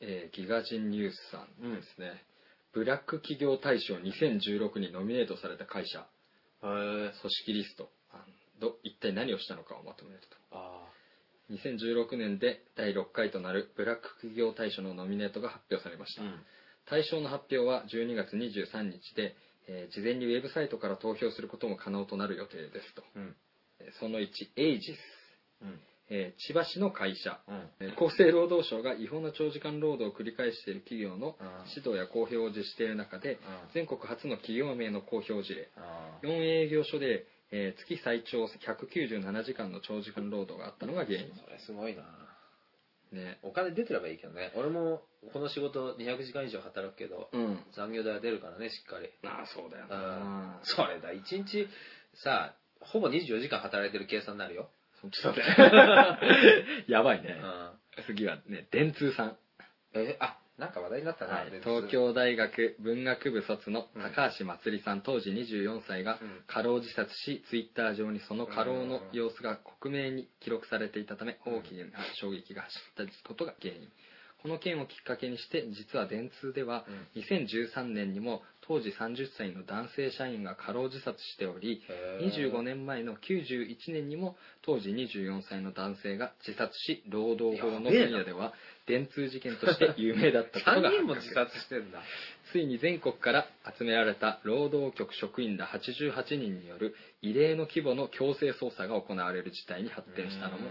[0.01, 2.23] えーギガ人ニュースさんですね、
[2.71, 6.05] ブラック企業大賞2016にノミネートされた会社、へ
[6.63, 7.89] 組織リスト、
[8.59, 10.37] ど一体何をしたのかをまとめると。
[10.51, 10.78] あ
[11.51, 16.35] 2016年で第6回となるブラック企業大賞のノミネートが発表されました、うん。
[16.89, 19.35] 大賞の発表は12月23日で、
[19.67, 23.35] えー事前にウェブサイトから投票することも可能となる予定ですとうん。
[23.79, 24.97] えーその1エイジス、
[25.61, 25.79] うん。
[26.09, 27.69] えー千葉市の会社、うん。
[27.79, 33.39] えー厚生労働省が違法な長時間労働を繰り返している企業のうん指導や公表を実施している中で
[33.73, 42.03] 全国初の企業名の公表事例あ4営業所で、えー月最長197時間の長時間労働があったのが原因それすごいな
[43.11, 44.51] ねお金出てればいいけどね。
[44.55, 45.01] 俺も
[45.33, 49.09] この仕事200時間以上働くけど、うん残業代は出るからね、しっかり。
[49.27, 50.59] ああそうだようんな。
[50.63, 51.67] それだ、1日
[52.23, 54.69] さ、ほぼ24時間働いてる計算になるよ。
[55.13, 56.19] そうだ
[56.87, 57.31] やばいうね。
[57.33, 58.03] ん。
[58.05, 59.37] 次はね、電通さん。
[59.93, 61.35] え、あ、なんか話題になったな。
[61.35, 71.85] はい別東京大学文学部卒のうん高橋まつりさん、当時24歳がうん過労自殺し、ツイッター上にその過労の様子が克明に記録されていたため、うん大きな
[72.21, 73.87] 衝撃が走ったことが原因。
[74.41, 82.51] この件をきっかけにして実は電通では2013年にも当時30歳の男性社員が過労自殺しておりへー。
[82.51, 88.53] 25年前の91年にも当時24歳の男性が自殺し労働法の分野では
[88.85, 92.03] 電通事件として有名だったことが 3人も発自覚殺してんだ。
[92.51, 100.69] ついに全国から集められた労働局職員ら88人による異例の規模の強制捜査が行われる事態に発展したのも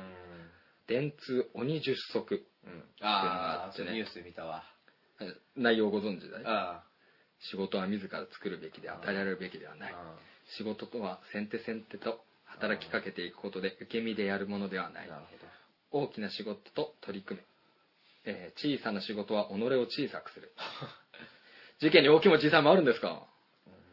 [0.86, 3.90] 電通鬼十足っていうのがあってね。
[3.94, 4.62] ニュースで見たわ。
[5.56, 6.84] 内容ご存知だねあ
[7.50, 9.92] 仕事は自ら作るべきで与えられるべきではない。
[9.92, 10.16] あ
[10.56, 15.08] 仕事とは先手先手と働きかけていくことで受け身でやるものではない。
[15.90, 17.46] 大きな仕事と取り組め、
[18.32, 20.52] えー小さな仕事は己を小さくする。
[21.80, 23.26] 事件に大きいも小さいもあるんですか、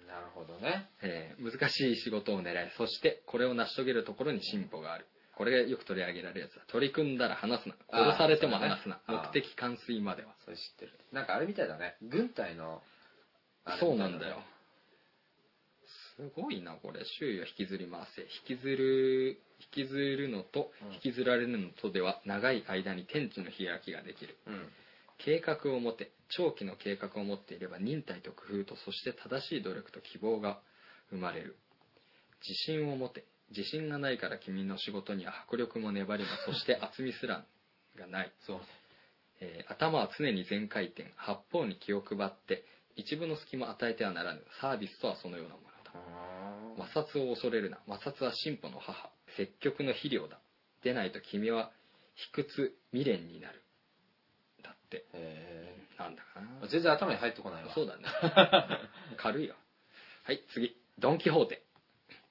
[0.07, 0.89] なるほどね。
[1.01, 5.05] えー難しい仕事を狙いそしてこれを成し遂げるところに進歩がある。
[5.35, 6.61] これがよく取り上げられるやつだ。
[6.67, 7.75] 取り組んだら話すな。
[7.91, 10.33] 殺されても話すな、ね目的完遂までは。
[10.45, 10.93] それ知ってる。
[11.11, 11.97] なんかあれみたいだね。
[12.01, 12.81] 軍隊の
[13.79, 14.37] そうなんだよ。
[16.17, 17.01] すごいなこれ。
[17.19, 18.21] 周囲を引きずり回せ。
[18.21, 19.41] 引きずる
[19.75, 20.93] 引きずるのとうん。
[20.93, 24.37] 引きずられるのとでは長い間に天地の開きができる。
[24.47, 24.69] うん。
[25.17, 30.59] 計画を持て長期の計画を持っていれば忍耐と工夫とそして正しい努力と希望が
[31.09, 31.57] 生まれる。
[32.47, 33.25] 自信を持て。
[33.49, 37.45] 自信がないから君の仕事には迫力も粘りもそして厚みすら
[37.97, 38.59] がない、そう。
[39.41, 41.11] えー頭は常に全回転。
[41.17, 42.63] 八方に気を配って
[42.95, 45.91] 一部の隙間を与えてはならぬサービスとはそのようなものだ。
[45.93, 47.77] あ摩擦を恐れるな。
[47.87, 49.09] 摩擦は進歩の母。
[49.37, 50.39] 積極の肥料だ。
[50.83, 51.71] でないと君は
[52.15, 53.63] 卑屈未練になる。
[54.63, 55.05] だって。
[55.13, 56.47] へなんだかな。
[56.63, 57.73] え全然頭に入ってこないわ。
[57.73, 58.03] そうだね。
[59.17, 59.55] 軽いよ
[60.23, 60.75] はい次。
[60.97, 61.61] ドン・キホーテ、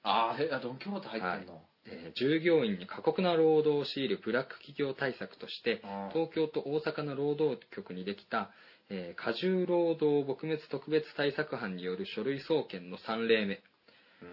[0.03, 8.49] ああドン・キホーテ入ってんの、えー従業員に過酷な労働を強いるブラック企業対策として東京と大阪の労働局にできた、
[8.89, 13.61] えー過重労働撲滅特別対策班による書類送検の3例目。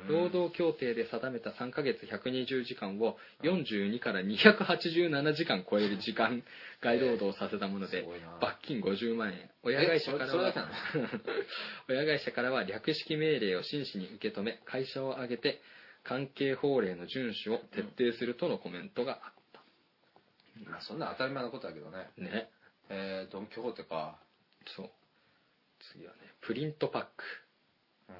[0.09, 6.43] 労働協定で定めた3ヶ月120時間を42から287時間超える時間
[6.81, 8.07] 外労働をさせたもので
[8.41, 9.51] 罰金50万円。
[9.63, 10.55] 親会社からは
[11.89, 15.61] 親会社からは略式命令を真摯に受け止め会社を挙げて
[16.05, 19.33] 関係法令の遵守を徹底するとのコメントがあっ
[20.65, 22.11] まあそんな当たり前のことだけどね。
[22.17, 22.51] たね。
[22.89, 24.19] えー、ドン・キホーテか
[24.77, 24.91] そう。
[25.93, 27.25] 次はねプリントパック。
[28.09, 28.15] うん。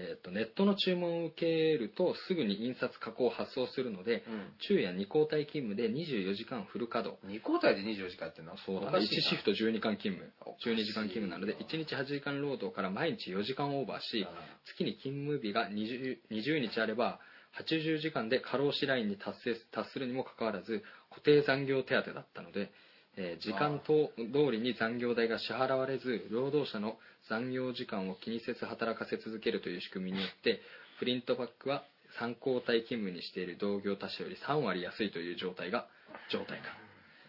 [0.00, 1.46] えー、とネットの注文を受け
[1.76, 4.22] るとすぐに印刷加工発送するので、
[4.60, 7.26] 昼夜2交代勤務で24時間フル稼働。
[7.26, 8.56] 2交代で24時間やってんの？
[8.58, 9.22] そうだね1おかしいな。
[9.22, 10.32] シフト12時間勤務。
[10.46, 10.70] おかしい。
[10.70, 14.24] 12時間勤務なので1日8時間労働から毎日4時間オーバーし
[14.66, 17.18] 月に勤務日が 20, 20日あれば
[17.58, 22.70] 80時間で過労死ラインに達成達するにもかかわらず固定残業手当だったので、
[23.18, 26.96] えー時間と通りに残業代が支払われず労働者の
[27.28, 30.60] 残業時間を気にせず働かせ続けるという仕組みによって
[30.98, 31.82] プリントバックは
[32.20, 35.86] 3交代勤務にしている同業他社より3割安いという状態が
[36.30, 36.64] 状態か。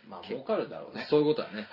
[0.08, 1.08] まあ儲かるだろうね。
[1.10, 1.68] そういうことだね。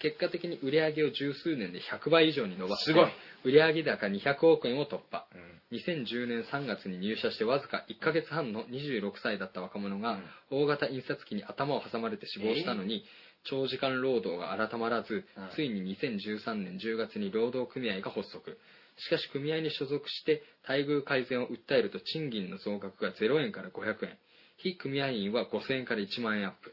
[0.00, 3.10] 結果的に売上を十数年で100倍以上に伸ばしてすごい。
[3.44, 5.24] 売上高200億円を突破。
[5.34, 5.54] うん。
[5.76, 10.18] 2010年3月に入社してわずか1ヶ月半の26歳だった若者が
[10.50, 13.04] 大型印刷機に頭を挟まれて死亡したのに
[13.44, 15.48] 長時間労働が改まらずうん。
[15.54, 18.58] ついに2013年10月に労働組合が発足。
[18.96, 24.18] しかし組合に所属して待遇改善を訴えると賃金の増額が0円から500円。
[24.56, 26.72] 非組合員は5000円から1万円アップ。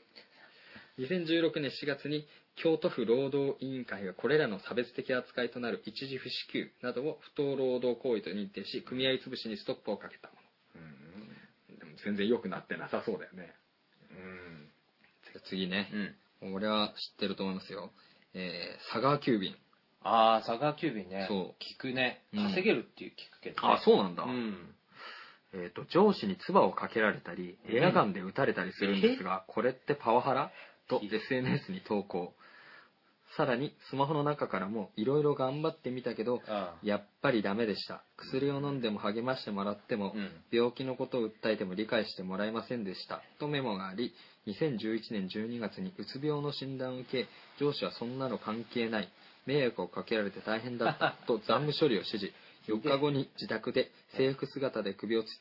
[0.99, 10.33] 2016年4月に京都府労働委員会がこれらの差別的扱いとなる一時不支給などを不当労働行為と認定し組合潰しにストップをかけたも
[10.75, 11.75] うん。
[11.75, 13.53] のでも全然良くなってなさそうだよね。
[14.11, 15.41] うん。
[15.49, 15.89] 次ね。
[15.93, 17.91] うん俺は知ってると思いますよ。
[18.33, 19.55] えー、佐川急便。
[20.03, 21.25] ああ佐川急便ね。
[21.29, 21.63] そう。
[21.77, 22.23] 聞くね。
[22.33, 22.43] うん。
[22.47, 23.73] 稼げるっていう聞くけどね。
[23.75, 24.75] あそうなんだ、うん。
[25.53, 30.51] えー、と上司に唾をかけられたりエアガンで撃たれたりするんですが、これってパワハラ？
[30.87, 32.33] と SNS に投稿
[33.37, 38.03] さらにスマホの中からもいろいろ頑張ってみたけどあやっぱりダメでした。
[38.17, 40.29] 薬を飲んでも励ましてもらっても、うん。
[40.51, 43.21] 病気のことを訴えても理解してもらえませんでした。
[43.39, 44.13] とメモがあり
[44.47, 47.27] 2011年12月にうつ病の診断を受け
[47.59, 49.09] 上司はそんなの関係ない。
[49.45, 51.15] 迷惑をかけられて大変だった。
[51.25, 52.33] と残務処理を指示。
[52.67, 55.33] 4日後に自宅で制服姿で首をつつっ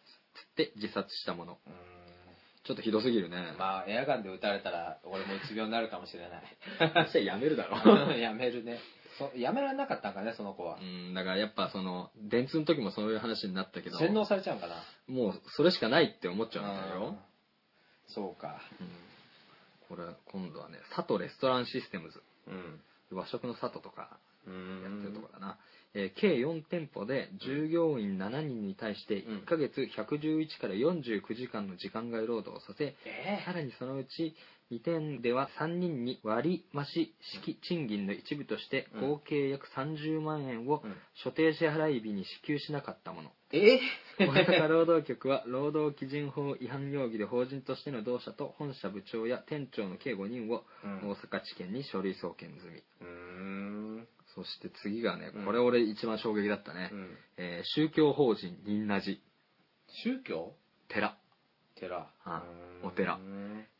[0.57, 1.59] て自殺したもの。
[1.66, 1.99] うん
[2.70, 3.37] ちょっとひどすぎるね。
[3.59, 7.11] まあエアガンで撃たれたら俺もうつ病になるかもしれない。
[7.11, 7.76] じゃあやめるだろ。
[8.14, 8.78] やめるね。
[9.18, 10.78] そやめられなかったんかねその子は。
[10.80, 14.76] うんだからやっぱその電通の時もそういう話になったけど洗脳されちゃうんかな。
[15.09, 17.06] もうそれしかないって思っちゃうんだよ。
[17.09, 17.18] うん。
[18.06, 18.61] そうか。
[18.80, 18.88] うん。
[19.88, 22.22] これ今度はね佐藤レストランシステムズ。
[22.46, 22.80] うん。
[23.11, 24.56] 和食の里とかうや
[24.88, 24.98] ん。
[24.98, 25.59] ってるとこだな、
[25.94, 29.37] えー計4店舗で従業員7人に対してうん。
[29.38, 34.35] 1ヶ月111から49時間の時間外労働をさせ、えさらにそのうち
[34.70, 39.11] 2点では3人に割増式賃金の一部としてうん。
[39.11, 40.94] 合計約30万円をうん。
[41.24, 43.31] 所定支払い日に支給しなかったもの。
[43.53, 43.81] え
[44.20, 51.11] 大阪労働局は労働基準法違反容疑で法人としての同社と本社部長や店長の計5人をうん。
[51.11, 52.76] 大阪地検に書類送検済み。
[52.79, 53.30] うーん。
[54.42, 55.44] そして次がねうん。
[55.44, 57.18] これ俺一番衝撃だったね、うん。
[57.37, 59.18] えー宗教法人仁和寺。
[60.05, 60.55] 宗教？
[60.88, 61.18] 寺。
[61.79, 62.11] 寺。
[62.24, 62.42] あ
[62.83, 63.18] お寺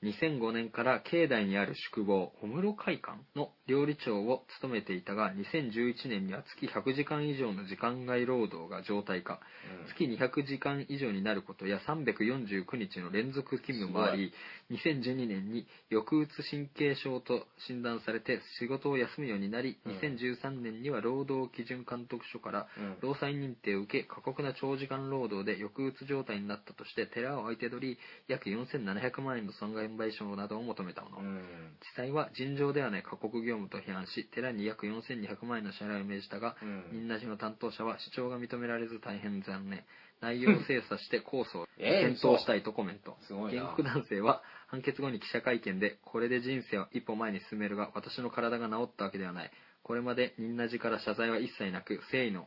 [0.03, 9.40] 2005年から境内にある宿坊小室会館の料理長を務めていたが2011年には月100時間以上の時間外労働が常態化。
[9.88, 14.33] 月200時間以上になることや349日の連続勤務もあり
[14.70, 19.92] 2012年に抑うつ神経症と診断されて仕事を休むようになりうん。
[19.98, 22.96] 2013年には労働基準監督署からうん。
[23.03, 27.98] 労災認定を受け過酷な長時間労働で抑うつ状態になったとして寺を相手取り
[28.31, 31.43] 約4700万円の損害賠償などを求めたもの、うん。
[31.81, 36.85] 地裁は尋常ではない過酷業務と批判し寺に約4200万円の支払いを命じたがうん。
[36.93, 39.85] 仁和寺の担当者は主張が認められず大変残念。
[40.21, 43.62] 内容を精査して控訴を えー検討したいとコメント、すごいな。
[43.62, 49.51] 原告男性は判決後に記者会見でこれで人生を一歩前に進めるが私の体が治ったわけではない。
[49.83, 52.47] これまで仁和寺から謝罪は一切なく誠意の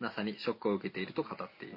[0.00, 1.76] なさにショックを受けていると語っている、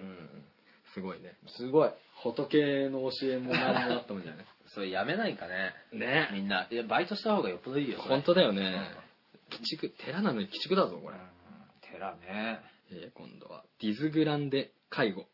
[0.98, 1.92] すごいねすごい。
[2.24, 5.74] 仏の教えも何もあったもんじゃない それやめないかね。
[5.94, 6.68] ねみんな。
[6.72, 8.00] いや、バイトした方がよっぽどいいよ。
[8.00, 8.82] 本当だよね、
[9.52, 11.22] 鬼畜寺なのに鬼畜だぞこれ、うん
[11.92, 12.60] 寺ね。
[12.92, 15.28] えー今度はディズグランデ介護、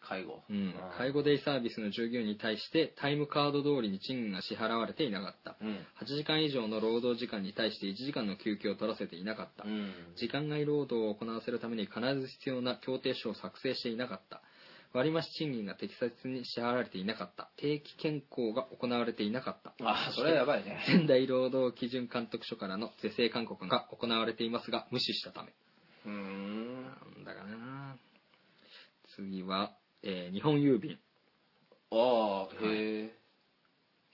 [0.00, 0.42] 介護。
[0.50, 5.86] うん、介護デイサービスの従業員に対してタイムカード通りに賃金が支払われていなかったうん。
[6.00, 9.92] 8時間以上の労働時間に対して1時間の休憩を取らせていなかった、うん。
[10.16, 14.42] 時間外労働を行わせるために必ず必要な協定書を作成していなかった
[14.92, 20.82] 割増賃金が適切に支払われていなかった定期健康が行われていなかったあ、それはやばいね。
[20.86, 25.52] 仙台労働基準監督署からの是正勧告が行われていますが無視したため
[26.06, 26.84] うーん。
[26.84, 27.96] なんだかな
[29.16, 29.72] 次は、
[30.02, 30.98] えー日本郵便、
[31.92, 33.12] ああ、へえ。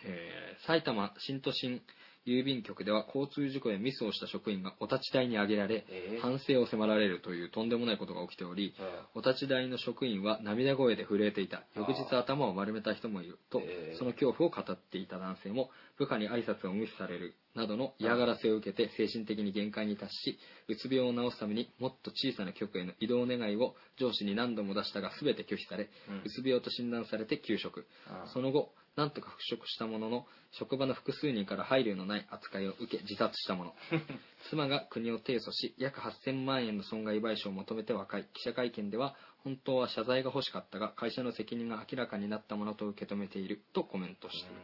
[0.04, 1.82] えー埼玉新都心
[2.26, 8.74] 郵便局では交通事故でミスをした職員がお立ち台に挙げられ、えー反省を迫られるというとんでもないことが起きており、
[9.14, 11.62] うお立ち台の職員は涙声で震えていた。
[11.76, 26.18] 翌日頭を丸めた人もいると、えーその恐怖を語っていた男性も部下に挨拶を無視されるなどの嫌がらせを受けて精神的に限界に達しうつ病を治すためにもっと小さな局への移動願いを上司に何度も出したが全て拒否され、うん。
[26.24, 28.28] うつ病と診断されて休職、あ。
[28.32, 33.74] その後なんとか復職したものの職場の複数人から配慮のない扱いを受け自殺したもの。
[34.48, 38.24] 妻が国を提訴し約8000万円の損害賠償を求めて和解。
[38.32, 44.62] 記者会見では本当は謝罪が欲しかったが会社の責任が明らかになったものと受け止めているとコメントしている。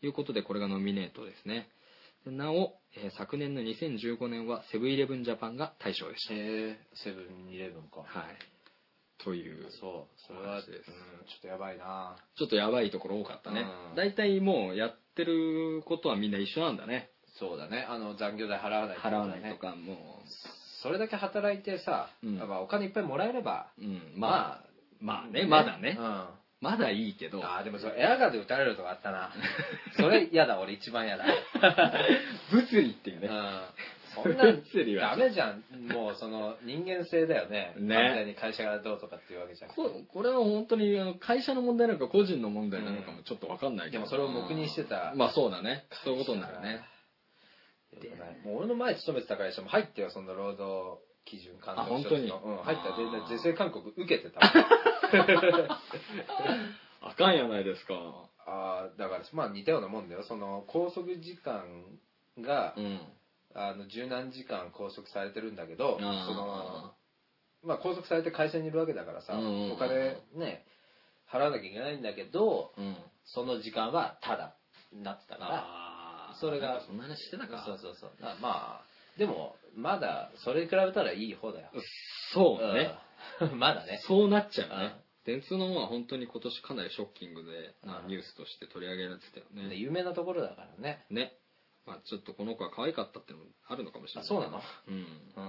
[0.00, 1.70] ということでこれがノミネートですね。
[2.24, 6.34] でなお、えー昨年の2015年はセブンイレブンジャパンが対象でした、
[7.04, 8.00] セブンイレブンか。
[8.00, 8.57] はい
[9.24, 10.70] というそう、それは、うん、ちょ
[11.38, 12.16] っとやばいな。
[12.36, 13.66] ちょっとやばいところ多かったね。
[13.90, 13.96] うん。
[13.96, 17.10] 大体もうやってることはみんな一緒なんだね。
[17.38, 17.86] そうだね。
[17.88, 20.22] あの、残業代払わないと払だねわないとかも
[20.82, 22.36] それだけ働いてさ、うん。
[22.36, 24.64] やっぱお金いっぱいもらえれば、う、うん、まあ
[25.00, 25.46] まあねね。
[25.46, 26.04] まだね、うん。
[26.04, 27.40] あまだいいけど。
[27.44, 29.30] あ、でもそれエアガンで撃たれるとかあったな。
[29.96, 31.24] それ嫌だ、俺一番嫌だ。
[32.50, 33.28] 物理っていうね。
[33.28, 33.62] うん。
[34.22, 35.64] そんな、ダメじゃん。
[35.92, 37.74] もうその人間性だよね。
[37.78, 37.94] ね。
[37.94, 39.70] 完全に会社がどうとかっていうわけじゃん。
[39.70, 45.12] ここれは本当にあの会社の問題なのか個人の問題なのかもちょっと分かんないけど、でもそれを黙認してた。
[45.16, 45.86] まあそうだね。
[46.04, 46.80] そういうことになるね。
[48.00, 48.10] で
[48.44, 52.30] もう俺の前勤めてた会社も入ってよ、その労働基準監督あ本当に？
[52.30, 53.04] うん、入ったで、
[53.34, 54.40] で是正勧告受けてた。
[57.00, 57.94] あかんやないですか。
[58.46, 60.24] ああ、だから、まあ似たようなもんだよ。
[60.24, 61.62] その、拘束時間
[62.40, 63.00] が、うん
[63.58, 66.94] あの、十何時間拘束されてるんだけど、そあの、
[67.64, 70.64] まあ拘束されて会社にいるわけだからさ、お金ね、
[71.32, 72.96] 払わなきゃいけないんだけど、うん。
[73.24, 74.56] その時間はただ
[74.92, 77.64] になってたから、それがそんな話してたか。
[77.66, 78.22] そうそうそう。
[78.22, 78.84] なまあ、
[79.18, 81.70] でも、まだ、それに比べたらいい方だよ。
[82.32, 82.94] そうね、
[83.40, 83.58] うん。
[83.60, 84.00] まだね。
[84.06, 84.78] そうなっちゃううん。
[84.78, 87.74] ね電通の方は本当に今年かなりショッキングで、
[88.06, 89.68] ニュースとして取り上げられてたよね。
[89.68, 91.04] ね有名なところだからね。
[91.10, 91.36] ね
[91.88, 94.26] まあちょっとこの子は可愛かったっていうのもあるのかもしれない。
[94.26, 94.60] あそうなの？
[94.88, 94.94] うん。
[95.36, 95.40] う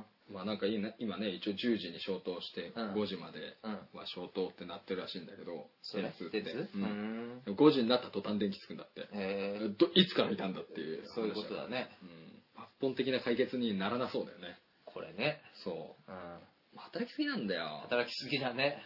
[0.00, 0.04] ん。
[0.34, 2.92] まあなんかいいね今ね一応10時に消灯してうん。
[2.94, 3.72] 5時までうん。
[3.98, 6.02] は消灯ってなってるらしいんだけどそれ？
[6.02, 6.40] 電通って。
[6.40, 6.82] ううん。
[6.84, 7.42] ん。
[7.46, 9.08] 5時になった途端電気つくんだって。
[9.12, 9.76] えー。
[9.76, 11.88] どいつから見たんだっていうそういうことだね。
[12.02, 12.36] うん。
[12.80, 14.58] 本的な解決にならなそうだよね。
[14.84, 15.40] これね。
[15.64, 16.10] そう。
[16.10, 16.78] うん。
[16.78, 17.80] 働きすぎなんだよ。
[17.84, 18.82] 働きすぎだね。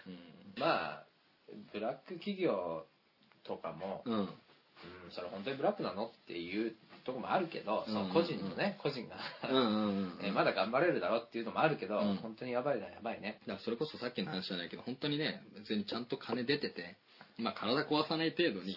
[0.58, 1.06] まあ、
[1.72, 2.86] ブラック企業
[3.44, 4.20] とかも、うん、うん。
[4.20, 4.28] うん、
[5.10, 6.06] それ本当にブラックなの？
[6.06, 9.16] っていうとこもあるけど、うんその個人のね、個人が、
[9.50, 12.16] うんうんうんねまだ頑張れるだろうっていうのもあるけど、うん。
[12.16, 13.40] 本当にやばいなやばいね。
[13.46, 16.96] だからそれこそさっきの話じゃないけど本当にね別にちゃんと金出てて、
[17.38, 18.74] まあ、体壊さない程度に。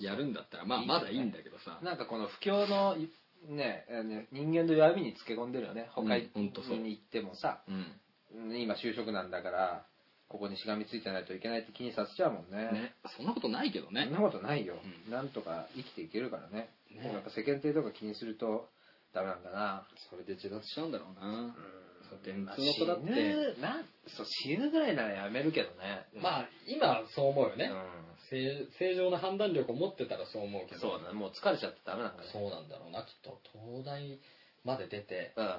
[0.00, 1.78] やるんだったらまあまだいいんだけどさ。
[1.82, 3.10] なんかこの不況のい
[3.52, 3.84] ね
[4.32, 5.88] 人間の闇につけ込んでるよね。
[5.94, 8.56] 他に行ってもさ、うん。
[8.56, 9.86] 今就職なんだから
[10.28, 12.70] ここにしがみついてないといけないって気にさせちゃうもんね。
[12.70, 12.94] ね。
[13.16, 14.04] そんなことないけどね。
[14.04, 14.76] そんなことないよ、
[15.06, 15.12] うん。
[15.12, 16.68] なんとか生きていけるからね。
[16.90, 17.12] ね。
[17.12, 18.68] やっぱ世間体とか気にすると
[19.14, 19.86] ダメなんだな。
[20.10, 21.54] それで自殺しちゃうんだろうな。
[22.10, 23.06] そう電まあ通の子だって。
[23.06, 26.04] 死ぬなんそう死ぬぐらいならやめるけどね。
[26.20, 27.80] まあ今そう思うよね、うん。
[28.28, 30.80] 正正常な判断力を持ってたらそう思うけど。
[30.80, 31.14] そうだね。
[31.14, 32.28] もう疲れちゃってダメなんだね。
[32.32, 33.00] そうなんだろうな。
[33.00, 34.20] きっと東大
[34.64, 35.52] まで出てうんうん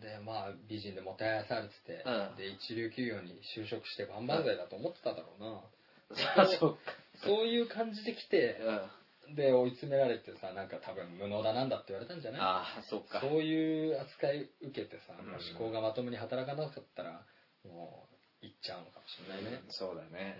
[0.00, 2.36] でまあ美人でもてあやされてて、うん。
[2.36, 6.80] で一流企業に就職して万々歳だと思ってただろうな、 そうか。
[7.24, 9.34] そういう感じで来てうん。
[9.34, 12.40] で追い詰められてさなんか多分無能だなんだって言われたんじゃない？
[12.40, 13.20] ああそっか。
[13.20, 17.24] そういう扱い受けてさ、思考がまともに働かなかったら
[17.64, 18.06] も
[18.42, 19.60] う行っちゃうのかもしれないね。
[19.66, 20.36] うん、そうだね。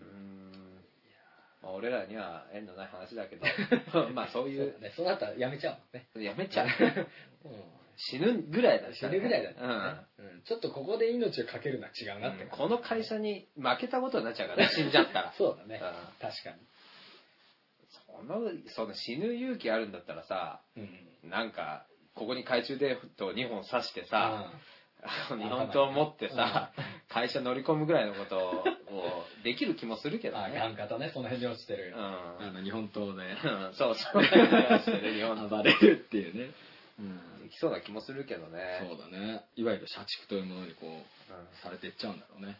[0.00, 0.08] うん。
[0.08, 0.84] うん。
[1.62, 3.46] まあ俺らには縁のない話だけど。
[4.12, 4.72] まあそういう。
[4.72, 6.66] そうだね、その後はやめちゃうもんね、やめちゃう。
[7.46, 9.18] うん死ぬぐらいだったらね。
[9.18, 9.66] 死ぬぐらいだったね、
[10.18, 10.42] うん。
[10.44, 12.44] ちょっとここで命をかけるのは違うなって。
[12.44, 15.32] うんこの会社に負けたことになっちゃうからね 死んじゃったら。
[15.32, 15.76] そうだね。
[15.76, 15.80] うん。
[16.20, 16.54] 確か
[18.16, 20.82] そのその死ぬ勇気あるんだったらさに
[21.22, 21.30] うん。
[21.30, 24.52] なんかここに懐中電灯2本刺してさ、
[25.30, 25.38] うん。
[25.38, 26.72] 日本刀持ってさ、
[27.08, 28.64] 会社乗り込むぐらいのことを
[29.42, 30.56] できる気もするけどあね。
[30.58, 32.02] ガン型ねその辺に落ちてる、うん。
[32.02, 33.32] あの日本刀で。
[33.32, 33.74] うん。
[33.74, 34.22] そうそう。
[34.22, 36.54] 日本暴れるっていうね、うん
[37.42, 38.86] できそうな気もするけどね。
[38.88, 39.44] そうだね。
[39.56, 41.00] いわゆる社畜というものにこううん。
[41.62, 42.58] されていっちゃうんだろうね。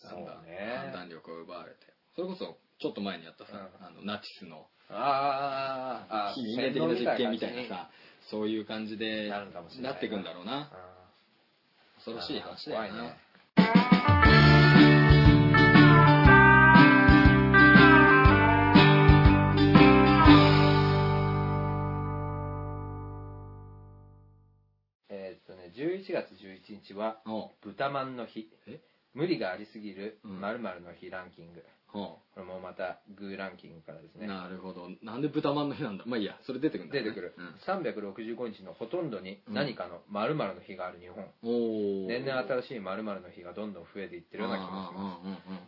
[0.00, 0.56] そうだんだんね
[0.92, 1.76] 判断力を奪われて。
[2.14, 3.86] それこそちょっと前にやったさ、うん。
[3.86, 7.90] あのナチスのあーあー、非人間的な実験みたいなさ
[8.30, 10.58] そういう感じでなっていくんだろうな。
[10.58, 10.66] うん。
[11.96, 14.45] 恐ろしい話だよね。
[25.76, 27.50] 11月11日はおう。
[27.62, 28.48] 豚まんの日。
[28.66, 28.80] え？
[29.14, 30.40] 無理がありすぎるうん。
[30.40, 31.62] 〇〇の日ランキング、
[31.92, 34.26] おこれもまたグーランキングからですうね。
[34.26, 34.88] なるほど。
[35.02, 36.04] なんで豚まんの日なんだ？
[36.06, 36.36] まあいいや。
[36.46, 37.02] それ出てくるんだね。
[37.02, 37.56] 出てくる、うん。
[37.64, 45.20] 365日のほとんどに何かの〇〇の日がある日本、おお年々新しい〇〇の日がどんどん増えていってるような気もしま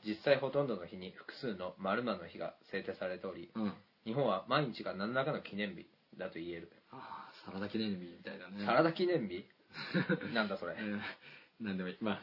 [0.05, 0.09] す。
[0.09, 3.63] 実際ほとんどの日に複数の〇〇の日が制定されておりうん。
[3.65, 3.73] うん
[4.07, 5.85] 日本は毎日が何らかの記念日
[6.17, 8.65] だと言える、ああサラダ記念日みたいだね。
[8.65, 9.45] サラダ記念日？
[10.35, 10.75] なんだそれ。
[10.75, 11.03] うん
[11.61, 11.97] なんでもいい。
[12.01, 12.21] まあ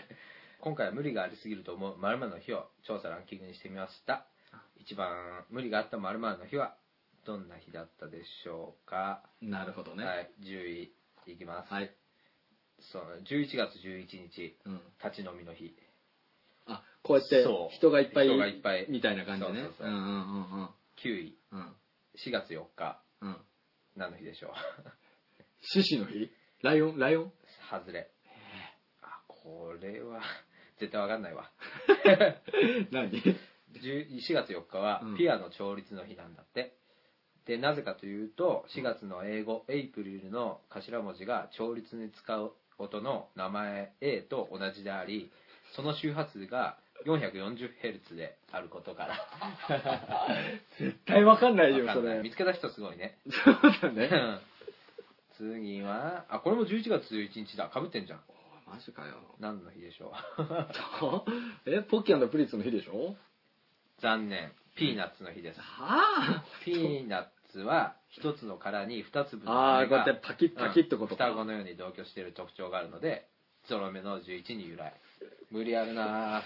[0.60, 1.98] 今回は無理がありすぎると思う。
[1.98, 4.26] 〇〇の日を調査ランキングにしてみました。
[4.76, 6.76] 一番無理があった〇〇の日は
[7.24, 10.04] どんな日だったでしょうか、なるほどね。
[10.04, 10.92] はい10位
[11.26, 11.94] いきます、はい。
[12.80, 14.80] その11月11日うん。
[15.02, 15.76] 立ち飲みの日。
[16.66, 17.74] あこうやってそう。
[17.74, 18.86] 人がいっぱい人がいっぱい。
[18.88, 19.52] みたいな感じね。
[19.52, 19.88] そうそうそう。
[19.88, 20.70] うんうんうんうん。
[20.96, 21.38] 9位。
[21.52, 21.76] うん。
[22.16, 23.02] 4月4日。
[23.20, 23.36] うん。
[23.96, 24.52] 何の日でしょう。
[25.62, 26.30] 獅子の日？
[26.62, 26.98] ライオン？
[26.98, 27.32] ライオン？
[27.70, 28.08] 外れ。
[29.02, 30.20] あこれは
[30.78, 31.50] 絶対わかんないわ。
[32.92, 33.32] 何？10
[33.82, 35.16] 4月4日はうん。
[35.16, 36.74] ピアノ調律の日なんだって、
[37.46, 45.30] でなぜかというと4月の英語エイプリルの頭文字が調律に使う音の名前 A と同じであり
[45.74, 49.18] その周波数が 440Hz であることから。
[50.78, 52.20] 絶対わかんないよそれ。
[52.22, 53.18] 見つけた人すごいね。
[53.44, 54.51] そうだね
[55.42, 57.68] 次はあこれも11月11日だ。
[57.68, 58.20] かぶってんじゃん。
[58.68, 59.14] マジかよ。
[59.40, 61.22] 何の日でしょう。
[61.66, 63.16] えポッキープリッツの日でしょ？
[64.00, 64.52] 残念。
[64.76, 65.60] ピーナッツの日です。
[65.60, 71.26] はピーナッツは一つの殻に二粒のああーこうやってパキッパキッってことか。
[71.26, 73.26] 双子のように同居している特徴があるので
[73.66, 74.94] ゾロ目の11に由来。
[75.50, 76.42] 無理あるなぁ。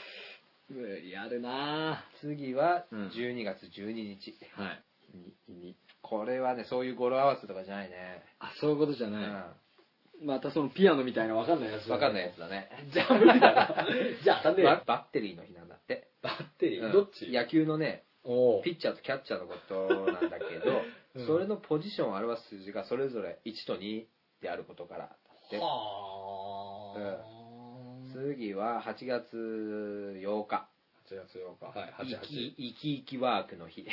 [0.69, 3.09] 無理あるな次はうん。
[3.09, 4.83] 12月12日、ぁはい。
[5.15, 5.35] に
[5.69, 5.77] に
[6.09, 8.23] これはねそういう語呂合わせとかじゃないね。
[8.39, 10.27] あそういうことじゃうない、ん。
[10.27, 12.71] またそのピアノみたいなわかんないやつ分かんないやつだね。
[12.93, 13.93] じゃあ無理だろ
[14.25, 14.71] じゃあ当たんねえよ。
[14.71, 16.93] ババッテリーの日なんだって、バッテリー、うん。
[16.93, 17.31] どっち？
[17.31, 20.83] 野球のねおおピッチャーとキャッチャーのことなんだけど、
[21.17, 21.27] うん。
[21.27, 24.07] それのポジションを表す数字がそれぞれ1と2
[24.41, 25.59] であることからだって。
[25.59, 30.69] はあ、次は8月8日。
[31.11, 31.79] 8月8日。
[31.79, 33.87] はい生88き生き生きワークの日。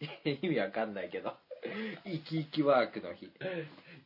[0.24, 1.36] 意味わかんないけど
[2.04, 3.30] 生き生きワークの日。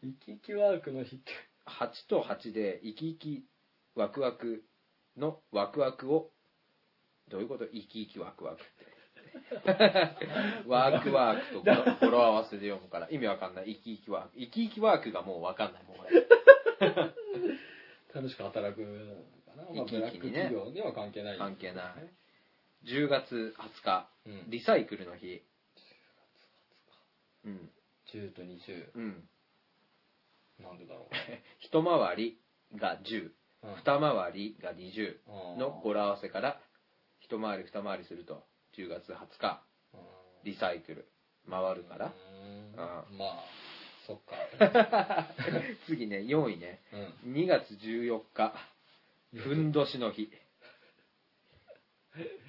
[0.02, 1.32] 生き生きワークの日って。
[1.66, 3.44] 8と8で生き生き
[3.94, 4.64] ワクワク
[5.16, 6.30] のワクワクを
[7.28, 7.66] どういうこと？
[7.66, 8.98] 生き生きワクワクって。
[10.66, 13.08] ワークワークと語呂合わせで読むから。
[13.10, 13.74] 意味わかんない。
[13.74, 14.38] 生き生きワーク。
[14.38, 15.84] 生き生きワークがもうわかんない。
[15.84, 16.10] もん俺。
[18.14, 21.38] 楽しく働くのかな、まあ、生きブラック企業には関係ない。
[21.38, 22.86] 関係ない。
[22.86, 24.08] 10月20日。
[24.26, 24.50] うん。
[24.50, 25.42] リサイクルの日
[27.44, 27.70] うん。
[28.12, 29.28] 10と20うん。
[30.60, 31.08] なんでだろ
[31.60, 32.40] 一回り
[32.74, 33.34] が10う、
[33.64, 33.74] うん。
[33.76, 35.18] 二回りが20
[35.52, 35.58] うん。
[35.58, 36.60] の語呂合わせから
[37.20, 39.62] 一回り二回りすると10月20日。
[39.94, 40.00] うん。
[40.44, 41.08] リサイクル。
[41.48, 42.06] 回るから。
[42.06, 42.74] うん。
[42.76, 43.44] あまあ
[44.06, 45.28] そっか。
[45.86, 46.80] 次ね4位ね。
[47.24, 47.32] うん。
[47.34, 48.54] 2月14日。
[49.34, 50.30] ふんどしの日。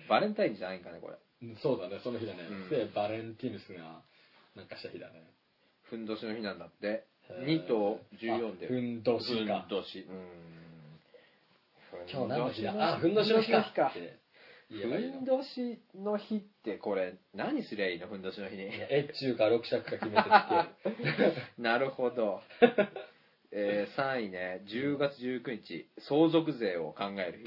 [0.07, 1.17] バレンタインじゃないんかねこれ。
[1.61, 2.69] そうだねその日だね、うん。
[2.69, 4.01] でバレンティヌスが
[4.55, 5.23] なんかした日だね
[5.89, 7.05] ふんどしの日なんだって。
[7.29, 7.65] へー。
[7.65, 8.65] 2と14で。
[8.67, 9.61] あふんどしか。
[9.61, 10.05] ふんどし。
[10.07, 10.49] うん。
[12.11, 12.93] 今日何の日だ？
[12.95, 13.63] あふんどしの日か。
[13.63, 14.19] ふんどしのって
[14.69, 15.13] 言えばいいの。
[15.13, 18.07] ふんどしの日ってこれ何すりゃいいの？
[18.07, 18.63] ふんどしの日に。
[18.63, 22.41] えっちゅうか6尺か決めて なるほど、
[23.51, 24.61] えー、3位ね。
[24.67, 25.89] 10月19日。
[26.07, 27.45] 相続税を考える日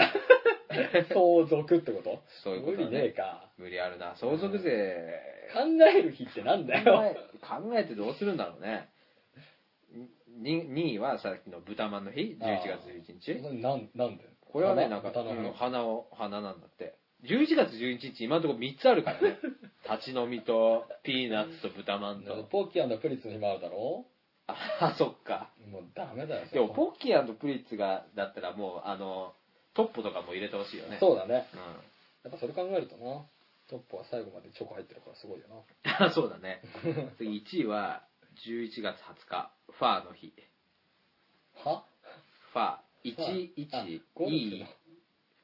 [1.13, 2.23] 相続ってこと？
[2.43, 2.85] そういうことだね。
[2.87, 3.51] 無理ねえか。
[3.59, 4.17] 無理あるな。
[4.17, 5.21] 相続税。
[5.53, 7.15] 考える日ってなんだよ。
[7.43, 8.89] 考えてどうするんだろうね。
[10.41, 13.61] に2位はさっきの豚まんの日？11月11日？
[13.63, 14.25] なんなんで？
[14.53, 15.13] これはねなんか、
[15.55, 15.85] 花？
[15.85, 16.95] を花なんだって。
[17.25, 19.39] 11月11日今のところ3つあるからね。
[19.89, 22.45] 立ち飲みとピーナッツと豚まんと。
[22.51, 24.07] ポッキープリッツの日もあるだろ？
[24.47, 25.51] あそっか。
[25.71, 29.35] もうダメだよでもポッキープリッツがだったらもうあの
[29.75, 30.99] トッポとかも入れてほしいよね。
[31.01, 31.47] そうだね。
[31.55, 31.61] うん。
[31.61, 33.25] やっぱそれ考えるとな。
[33.69, 35.47] トップは最後までチョコ入ってるからすごいよ
[35.99, 36.61] あ そうだね。
[37.17, 38.03] 次1位は
[38.47, 39.51] 11月20日。
[39.71, 40.33] ファーの日。
[41.65, 41.85] なは？
[42.53, 42.65] ファー。
[42.65, 44.31] あ11ゴル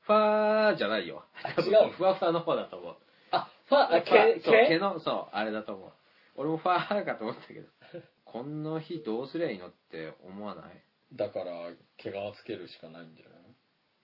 [0.02, 1.24] ファーじゃないよ。
[1.42, 1.90] あ違う。
[1.92, 2.96] ふわふわの方だと思う。
[3.30, 5.92] あファあファ毛そう毛毛のそうあれだと思う。
[6.36, 7.68] 俺もファーかと思ったけど。
[8.24, 10.82] こんな日どうすりゃいいのって思わない？
[11.14, 13.26] だから毛皮つけるしかないんじゃ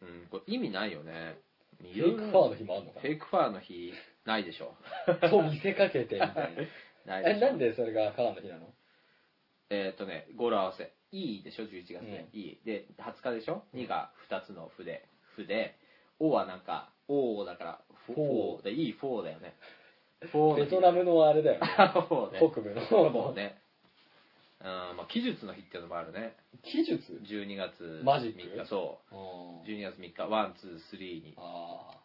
[0.05, 1.39] うんこれ意味ないよね。
[1.81, 3.93] フェイクファーの日もあるのかフェイクファーの日
[4.25, 4.75] ないでしょ。
[5.07, 6.15] なと見せかけて。
[6.15, 6.35] みたいな
[7.07, 7.47] ないでしょ。
[7.47, 8.73] えなんでそれがファーの日なの？
[9.71, 15.77] えっ、とね語呂合わせ「いい」でしょ？11月ね「ういい」で20日でしょ「2」が2つの「ふ」で「ふ」で
[16.21, 18.57] 「お」はなんか「お」だから「フフォー。
[18.57, 19.55] ォー」で「いい」「フォー」だよね。
[20.21, 21.67] フォーベトナムのあれだよね。
[21.93, 22.39] フォーね。
[22.39, 22.81] 北部の。
[22.81, 23.61] フォーね
[24.61, 26.37] うんまあ奇術の日っていうのもあるね。
[26.63, 27.21] 奇術？
[27.25, 28.69] 12月マジック？3日。
[28.69, 30.27] そあう12月3日。
[30.29, 31.35] ワンツースリーに。
[31.37, 32.01] あ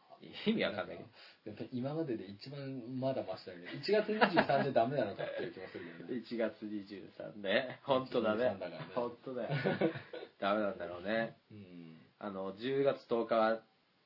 [0.45, 0.97] 意味わかんない。
[0.97, 1.09] けど
[1.45, 2.59] やっぱ今までで一番
[2.99, 6.19] まだマシだけど1月23じゃダメなのかっていう気もするけどね。
[6.27, 7.79] 1月23ね。
[7.83, 8.45] 本当だね。
[8.45, 8.91] 23だからね。
[8.95, 9.49] 本当だよ。
[10.39, 11.37] ダメなんだろうね。
[11.51, 12.01] うん。
[12.19, 13.61] あの10月10日は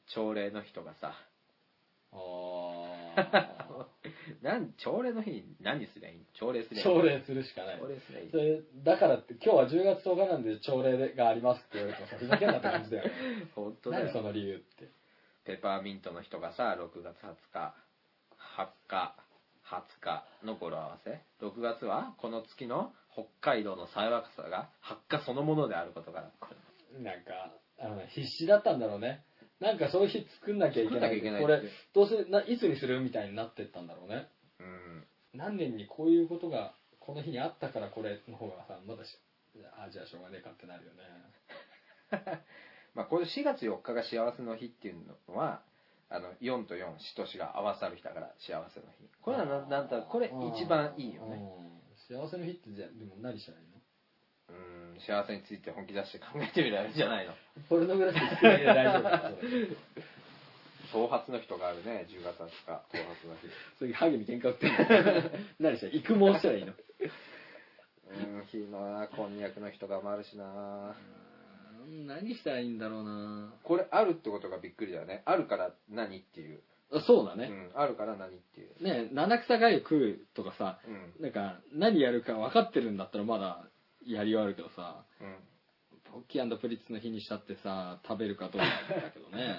[0.07, 1.15] 朝礼の日とかさ。
[2.11, 2.15] あ
[3.15, 3.62] あ
[4.43, 6.17] なん朝礼の日に何すりゃいい？
[6.19, 6.95] の朝礼すりゃいい。
[6.97, 7.79] 朝礼するしかない。
[7.79, 8.31] 朝礼すりゃいい。
[8.31, 13.03] それだからって今日は10月10日なんで朝礼がありますって言われてもさふざけんなって感じだよ。
[13.05, 13.11] ね
[13.55, 14.05] 本当だよ。
[14.05, 14.89] 何その理由って。
[15.45, 17.73] ペパーミントの日とかさ6月20日
[18.57, 19.15] 8日
[19.65, 21.21] 20日の語呂合わせ。
[21.41, 26.31] 6月はこの月の北海道の爽やかさが発火そのものであることから。
[26.99, 29.23] なんかあの必死だったんだろうね
[29.63, 31.61] なんかそういう日作んなきゃいけないなこれ
[31.95, 34.27] どうせないつにするみたいになってったんだろうね。
[34.59, 35.07] うん。
[35.33, 39.17] 何年にこういうことがこの日にあったからこれの方がさまだし
[39.79, 40.99] あじゃあしょうがねえかってなるよね。
[42.93, 44.95] まあこれ4月4日が幸せの日っていう
[45.27, 45.63] のは
[46.09, 49.07] あの4と4しとしが合わさる日だから幸せの日。
[49.21, 51.37] これはななんだこれ一番いいよね。
[51.37, 52.19] うん。
[52.19, 53.72] 幸せの日ってじゃあでも何したらいいの？
[54.49, 57.33] うん幸せについて本気出して考えてみたらいいんじゃないの？
[57.69, 59.67] ポルノグラフィックで大丈夫か それ
[60.91, 63.47] 頭髪の日とかあるね10月20日頭髪の日
[63.79, 64.77] それハゲに喧嘩売ってんの
[65.59, 66.73] 何したら育毛したらいいの？
[68.09, 70.95] うん日のなこんにゃくの日とかもあるしな。
[72.07, 73.53] 何したらいいんだろうな。
[73.63, 75.21] これあるってことがびっくりだよね。
[75.25, 76.61] あるから何っていう、
[77.05, 78.83] そうだね、うん、あるから何っていう。
[78.83, 81.23] ね七草がゆ食うとかさうん。
[81.23, 83.65] なんか何やるか分かってるんだったらまだ
[84.07, 85.35] やりはあるけどさうん。
[86.11, 89.55] ポッキープリッツの日にしたってさ食べるかどうかだけどね。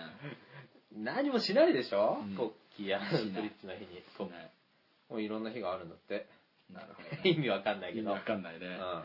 [0.97, 2.37] 何もしないでしょ、うん。
[2.37, 4.03] ポッキープリッツの日に。
[4.17, 4.53] そうね
[5.09, 6.29] もういろんな日があるんだって。
[6.71, 7.21] なるほどね。
[7.29, 8.13] 意味わかんないけど。
[8.13, 8.67] 分かんないね。
[8.67, 9.05] うん。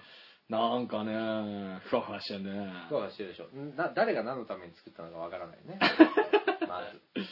[0.50, 2.52] なんかねふわふわしてんね。
[2.90, 3.48] ふわふわしてるでしょ。
[3.48, 5.80] んな誰が何のために作ったのかわからないね。
[6.68, 6.84] ま
[7.16, 7.24] ず。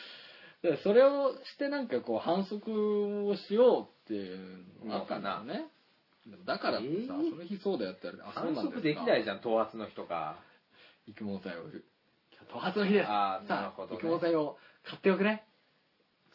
[0.62, 5.44] でそれをしてなんかこう反則をしようっていうのかな。
[5.44, 5.68] ね
[6.46, 7.30] だからってさ、えー？
[7.32, 8.74] その日そうだよって言われて、あ、そう反なんですか？
[8.76, 10.38] 則できないじゃん、頭髪の日とか。
[11.08, 11.86] 育毛剤を売る。
[12.50, 13.08] 頭髪の日です。
[13.08, 15.46] あーなるさあ、ほどね育毛剤を買っておくね。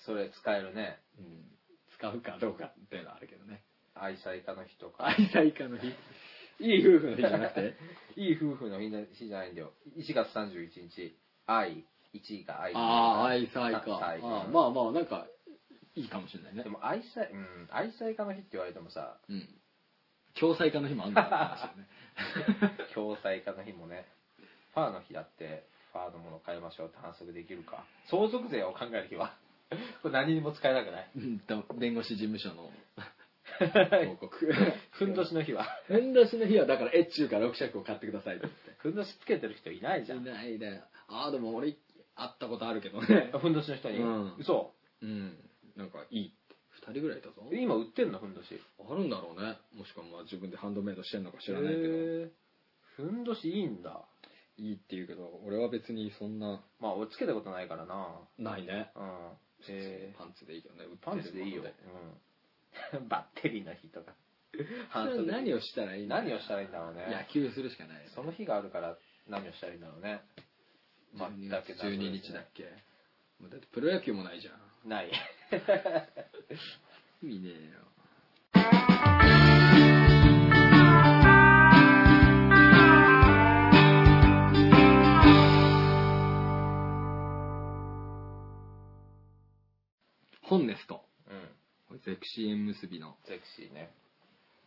[0.05, 0.99] それ使えるね。
[1.19, 1.45] うん。
[1.99, 3.63] 使うかどうかっていうのはあるけどね。
[3.95, 5.07] 愛妻家の日とか。
[5.07, 5.89] 愛妻家の日。
[6.61, 7.75] いい夫婦の日じゃなくて？
[8.17, 9.73] いい夫婦の日の日じゃないんだよ。
[9.97, 11.17] 1月31日、
[11.47, 11.85] 愛、
[12.15, 12.73] 1位が愛。
[12.75, 13.77] ああ、愛妻家。
[13.77, 15.27] あーまあまあ、なんか、
[15.95, 16.71] いいかもしれないねで。
[16.71, 19.49] も愛妻、うん、愛妻家の日って言われてもさ、うん。
[20.39, 21.89] 共済家の日もあんだから話ね。
[22.95, 24.07] 共済家の日もね、
[24.75, 27.85] ファーの日だって、ファーのものを変えましょうって反則できるか。
[28.11, 29.35] 相続税を考える日は、
[30.03, 31.11] これ何にも使えなくない？
[31.17, 32.71] うんと弁護士事務所の
[34.07, 34.53] 報告。
[34.93, 35.65] ふんどしの日は。
[35.87, 40.17] ふんどしの日はだから、越中から6尺を買ってくださいってふんどしつけてる人いないじゃ。
[40.17, 40.21] ん。
[40.21, 40.83] いないね。
[41.09, 41.73] ああ、でも俺、
[42.15, 43.31] 会ったことあるけどね。
[43.41, 44.73] ふんどしの人に、うん嘘
[45.03, 45.37] うん。
[45.77, 46.42] なんか、いいって。
[46.87, 47.35] 二人ぐらいいたぞ。
[47.53, 48.19] 今売ってんの？
[48.19, 48.61] ふんどし。
[48.79, 49.59] あるんだろうね。
[49.75, 52.31] もしくはまあ自分でハンドメイドしてんのか知らないけど。
[52.97, 54.05] ふんどしいいんだ。
[54.59, 58.21] いいって言うけど、俺は別にそんな、まあ、俺つけたことないからな。
[58.39, 58.93] ないね。
[58.95, 59.29] うん。
[59.69, 60.85] えパンツでいいけどね。
[61.01, 61.63] パンツでいいよ。
[61.63, 63.09] うん。
[63.09, 64.15] バッテリーの日とか。
[65.27, 67.07] 何をしたらいいの何をしたらいいんだろうね。
[67.11, 68.11] 野球するしかないよね。
[68.15, 70.21] その日があるから何をしたらいいんだろうね。
[71.15, 72.71] まあ12だけ月12日だっけだ
[73.57, 74.53] ってプロ野球もないじゃ
[74.87, 74.89] ん。
[74.89, 75.11] ない。
[77.23, 77.83] 意味ねえよ。
[90.43, 91.05] 本ネスト。
[91.91, 91.99] うん。
[92.01, 93.91] ゼクシー縁結びのゼクシーね。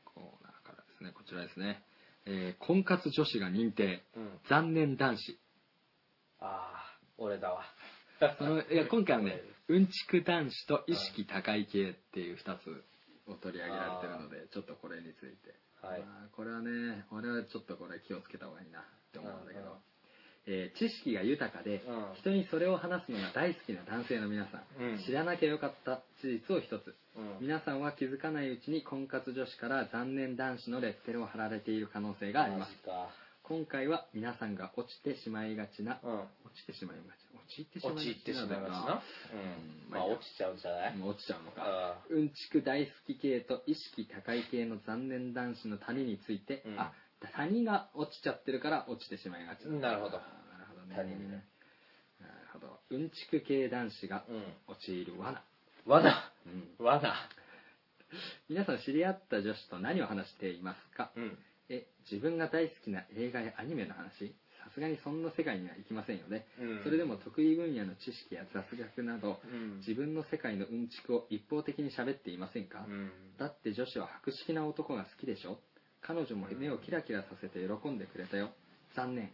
[0.03, 1.83] コーナーからですね、こちらですね。
[2.25, 4.03] えー婚活女子が認定。
[4.15, 4.39] うん。
[4.49, 5.39] 残念男子。
[6.39, 7.63] ああ、俺だわ。
[8.37, 12.83] そのいや今回はね、うんちく男子と意識高い系っていう2つ
[13.29, 15.55] を取り上げられてるので、ちょっとこれについて。
[15.81, 16.01] はい。
[16.01, 19.77] まあこれはね、俺はちょっとこれ気をつけた方がいいなって思うんだけど
[20.47, 26.95] えー知識が豊かで、うん人にそれを話すのが大好きな男性の皆さん、うん知らなきゃよかった事実を一つ。
[27.17, 27.37] うん。
[27.41, 32.71] 皆さんは気づかないうちに婚活女子から残念男子のレッテルを貼られている可能性があります。
[33.47, 36.13] 今回は皆さんが落ちてしまいがちな、うん。
[36.19, 36.27] 落
[36.57, 39.01] ちてしまいがちな、陥ってしまいがち落ちてしまいがちな。
[39.33, 39.91] うん。
[39.91, 41.01] まあ、落ちちゃうんじゃない？
[41.01, 41.61] 落ちちゃうのか。
[41.61, 46.91] あうんちく大好き系と意識高い系の残念男子の谷について、うんあ
[47.33, 51.43] 谷が落ちちゃってるから落ちてしまいがちなるほどあーなるほどね谷にね
[52.21, 54.43] なるほどうんちく系男子がうん。
[54.67, 55.43] 陥る罠、
[55.85, 56.31] 罠。
[56.45, 57.15] うん罠。
[58.49, 61.11] 皆さん知り合った女子と何を話していますか？
[61.15, 61.37] うん。
[61.69, 64.35] え自分が大好きな映画やアニメの話？
[64.65, 66.83] さすがにそんな世界には行きませんよね、うん。
[66.83, 69.77] それでも得意分野の知識や雑学などうん。
[69.79, 73.11] 自分の世界のうんちくを一方的に喋っていませんか、うん。
[73.37, 75.59] だって女子は白識な男が好きでしょ？
[76.01, 78.49] 彼女も目をキラキラさせて喜んでくれたよ。
[78.95, 79.31] 残念、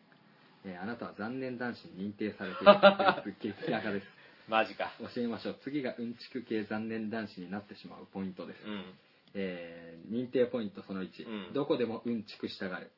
[0.65, 4.07] えーあなたは残念男子に認定されている激赤です。
[4.49, 4.91] マジか。
[4.99, 5.59] 教えましょう。
[5.63, 8.84] 次がうんちく系残念男子になってしまうポイントです、うん。
[9.34, 11.53] えー認定ポイントその1、うん。
[11.53, 12.91] どこでもうんちくしたがる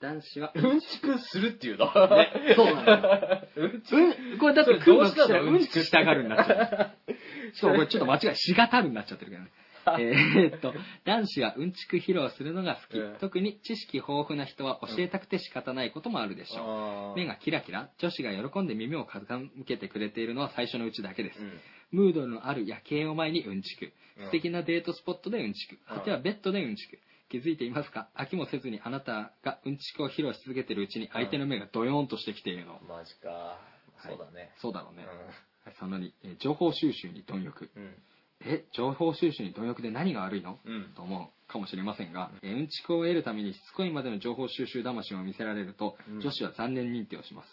[0.00, 1.86] 男子は うんちくするっていうの？
[1.86, 2.54] ね。
[2.54, 3.64] そうなの。
[3.64, 5.28] うんちうんこれだってそれどうしたの？
[5.28, 7.14] 空気うんちくしたがるになっちゃう。
[7.54, 9.50] そうこれちょっと間違いしがたるになっちゃってるけどね。
[9.98, 10.74] えーっと
[11.04, 13.16] 男子はうんちく披露するのが好き、うん。
[13.20, 17.16] 特に知識豊富な人は教えたくて仕方ないこともあるでしょう、あー。
[17.16, 17.90] 目がキラキラ。
[17.98, 21.60] 女子が喜んで耳を傾けてくれているのは最初のうちだけです、うん。
[21.90, 23.92] ムードのある夜景を前にうんちく。
[24.18, 24.24] うん。
[24.26, 25.78] 素敵なデートスポットでうんちく。
[25.90, 25.98] うん。
[25.98, 26.98] 果てはベッドでうんちく。
[27.28, 28.08] 気づいていますか？
[28.16, 33.58] 飽きもせずにあなたがうんちくを披露し続けているうちに相手の目がドヨーンとしてきているの、マジか。
[34.06, 34.52] そうだね。
[34.58, 35.74] そうだろうね、はい。
[35.80, 37.68] その2、えー情報収集に貪欲。
[37.74, 37.94] うん。
[38.42, 38.64] え？
[38.72, 40.92] 情報収集に貪欲で何が悪いの、うん。
[40.94, 46.20] と思うかもしれませんが、えーうんちくを得るためにしつこいまでの情報収集魂を見せられると、うん。
[46.20, 47.46] 女子は残念認定をします。
[47.46, 47.50] へ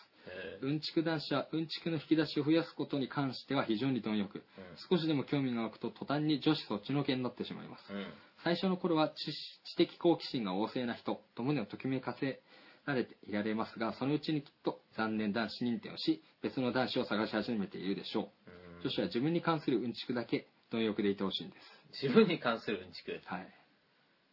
[0.62, 4.44] うんちく男子はうんちくの引き出しを増やすことに関しては非常に貪欲。
[4.90, 7.92] 少しでも興味が湧くと途端に女子そっちのけになってしまいます。
[7.92, 8.06] ーうん。
[8.44, 12.42] 最初の頃は知知的好奇心が旺盛な人と胸をときめかせ
[12.86, 18.52] られていられますがそのうちにきっと残念男子認定をし別の男子を探し始めているでしょう。
[18.78, 18.82] うん。
[18.84, 21.56] 女子は自分に関するうんちくだけ貪欲でいてほしいんで
[21.92, 22.04] す。
[22.04, 23.22] 自分に関するうんちく。
[23.26, 23.48] はい。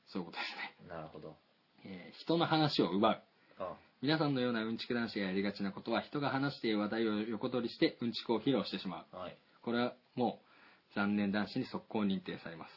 [0.09, 1.37] そういうことですね、なるほど。
[1.85, 3.23] えー人の話を奪う。
[3.59, 9.37] あ皆さんのようなうんちく男子がやりがちなことは人が話している話題を横取りしてうんちくを披露してしまうはい。
[9.63, 12.71] これはもう残念男子に速攻認定されます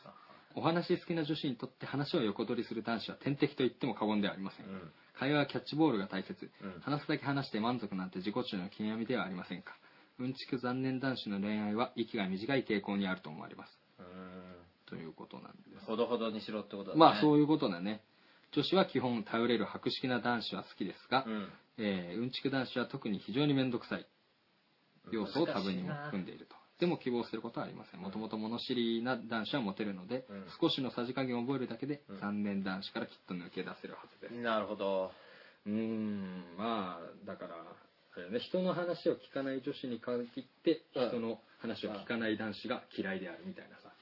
[0.56, 4.92] お話好きな女子にとって話を横取りする男子は天敵と言っても過言ではありません、うん。
[5.18, 9.74] 会話はキャッチボールが大切、うん話すだけ話して満足なんて自己中の極みではありませんか
[10.20, 14.06] うんちく残念男子の恋愛は息が短い傾向にあると思われますうん。
[14.86, 15.86] とということなんです。
[15.88, 17.00] ほどほどにしろってことだね。
[17.00, 18.02] まあそういうことだね。
[18.56, 21.50] 女子は基本頼れる博識な男子は好きですが、うん。
[21.78, 24.06] えーうんちく男子は特に非常に面倒くさい
[25.12, 26.56] 要素を多分にも含んでいると。
[26.80, 28.00] でも希望することはありません。
[28.00, 34.42] もともと物知りな男子はモテるので、うん少しのさじ加減を覚えるだけで、うん残念男子からきっと抜け出せるはずです。
[34.42, 35.12] なるほど。
[35.66, 40.28] うーん、まあ、だから、あれね、人の話を聞かない女子に限っ
[40.64, 43.94] て、うん人の話を聞かない男子が嫌いであるみたいなさ、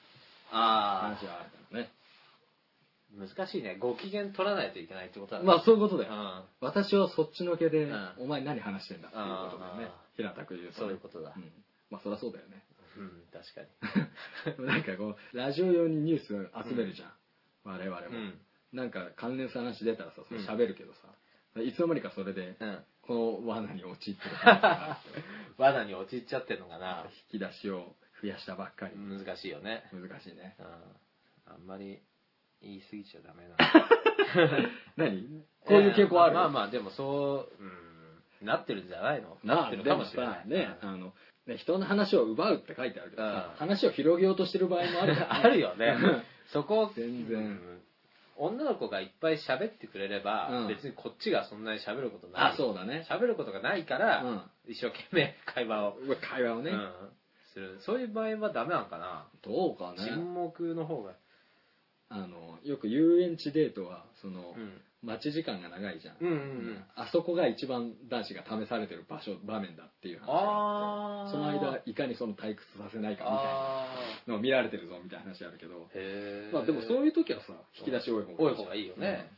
[0.52, 1.92] あ話はあるからね。
[3.18, 3.78] あ、難しいね。
[3.80, 5.48] ご機嫌取らないといけないってことだね。
[5.48, 6.14] まあそういうことだよ。
[6.14, 6.44] うん。
[6.62, 10.02] 私はそっちのけで、うんお前何話してんだっていうことだよねあ。
[10.16, 11.34] 平たく言うとね、そういうことだん
[11.90, 12.64] まあそりゃそうだよね。
[12.98, 13.62] うん、確か
[14.60, 14.66] に。
[14.68, 17.14] なんかこう、ラジオ用にニュース集めるじゃん。
[17.64, 18.40] 我々も、うん。
[18.74, 22.86] なんか関連する話出たらさ、それ喋るけどさ、いつの間にかそれで、うん。
[23.02, 25.24] この罠に陥ってる可能性があって
[25.58, 27.06] 罠に陥っちゃってるのかな。
[27.32, 28.96] 引き出しを増やしたばっかり。
[28.96, 29.84] 難しいよね。
[29.92, 30.56] 難しいね。
[30.60, 31.54] うん。
[31.54, 32.02] あんまり
[32.62, 33.56] 言い過ぎちゃダメな。
[34.98, 35.44] 何？
[35.66, 37.64] こういう傾向ある、まあまあ、でもそう、
[38.42, 39.38] うん、なってるんじゃないの？
[39.44, 40.50] ななってるかもしれない。
[40.50, 41.14] でもさね、あの、
[41.48, 45.96] ね、人の話を奪うって書いてあるけどさうん、話を広げようとしてる場合もあるから、 あるよね。
[46.54, 47.82] そこを全然うん
[48.38, 52.52] 女の子がいっぱい喋ってくれれば、うん別にこっちがそんなに喋ることない。
[52.54, 53.06] あ、そうだね。
[53.08, 56.92] 喋ることがないから、うん一生懸命会話を、会話をね、うん
[57.54, 57.78] する。
[57.82, 59.28] そういう場合はダメなのかな。
[59.44, 59.98] どうかね。
[60.08, 61.14] 沈黙の方が。
[62.12, 64.82] あの、よく遊園地デートは、その、うん。
[65.04, 66.18] 待ち時間が長いじゃん。
[66.22, 66.38] うんうんう
[66.74, 66.86] ん。
[66.94, 73.88] あそこが一番男子が試されてる場所、場面だっていう話があーその間、いかにその退屈させないかみたいあ
[74.28, 75.90] なのを見られてるぞみたいな話あるけど、
[76.54, 79.26] まあでもそういう時はさ、引き出し多い方が多い方がいいよね。
[79.34, 79.38] う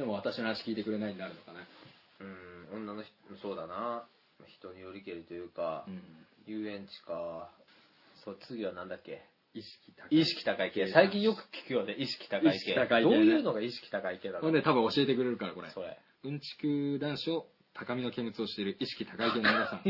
[0.00, 1.60] でも私の話聞いてくれないになるのかね。
[2.72, 3.12] うん、女の人、
[3.42, 4.04] そうだな。
[4.58, 5.86] 人によりけりというか、
[6.46, 7.50] 遊園地か。
[8.24, 9.22] そう、次はなんだっけ？
[9.54, 10.20] 意識高い。
[10.20, 10.88] 意識高い系。
[10.92, 12.56] 最近よく聞くよね、意識高い系。
[12.56, 15.70] 意識高い系ねどういうのが意識高い系だろうこれね、多分教えてくれるから、これ。
[15.70, 15.98] それ。
[16.24, 19.82] うんちく男子を高みの見物をしている意識高い系の皆さん、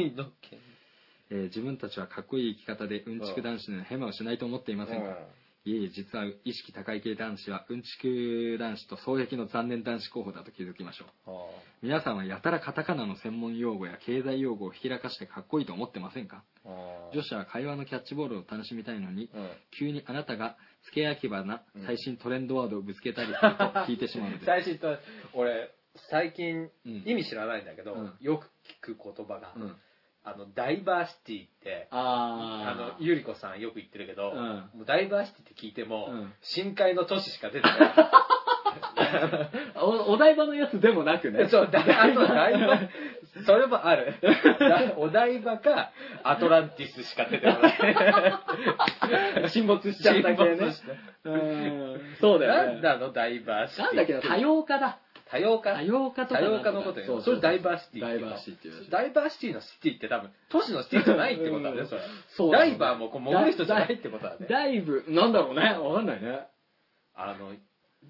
[1.31, 5.19] えー自分たちはかっこいい生き方でうんちく男子のヘマをしないと思っていませんか、
[5.67, 11.31] いえいえ、実は意識高い系男子はうんちく男子と双璧の残念男子候補だと気づきましょう。
[11.31, 11.47] は
[11.83, 16.45] 皆さんはやたらカタカナの専門用語や経済用語をひきらかしてかっこいいと思ってませんか？
[17.15, 19.51] 女子は会話のキャッチボールを楽しみたいのに、うん。
[19.79, 24.99] 急にあなたが付け焼き場なうん最新トレンドワードをぶつけたりすると聞いてしまうので、 最新と、
[25.33, 25.71] 俺、
[26.11, 27.03] 最近、うん。
[27.07, 28.15] 意味知らないんだけど、うん。
[28.21, 28.51] よく
[28.85, 29.77] 聞く言葉が、うん
[30.27, 34.39] あの、ダイバーシティって、あのあ、ゆりこさんよく言ってるけど、うん。
[34.75, 36.33] もうダイバーシティって聞いても、うん。
[36.41, 37.79] 深海の都市しか出てない。
[37.95, 38.31] あ
[39.77, 41.47] おお台場のやつでもなくね。
[41.53, 42.81] そう、だあとダイバ、
[43.45, 44.15] それもある。
[44.59, 47.69] だお台場か、アトランティスしか出てこな
[49.45, 49.49] い。
[49.53, 50.57] 沈没しちゃった系ね。
[50.57, 50.83] 沈没し
[51.25, 52.01] たうん。
[52.19, 52.81] そうだよね。
[52.81, 53.85] なんなの、ダイバーシティ。
[53.85, 54.99] なんだっけど多様化だ
[55.35, 57.21] 多様化多様化とか多様化のことよ。
[57.23, 58.01] それダイバーシティ。
[58.01, 62.03] ダイバーシティっていうダイバーシティのシティって多分、都市のシティじゃないってことだね、それ。
[62.37, 64.47] そうダイバーもこう潜る人じゃないってことだね。
[64.49, 66.47] だいぶなんだろうねわかんないね
[67.17, 67.51] あの、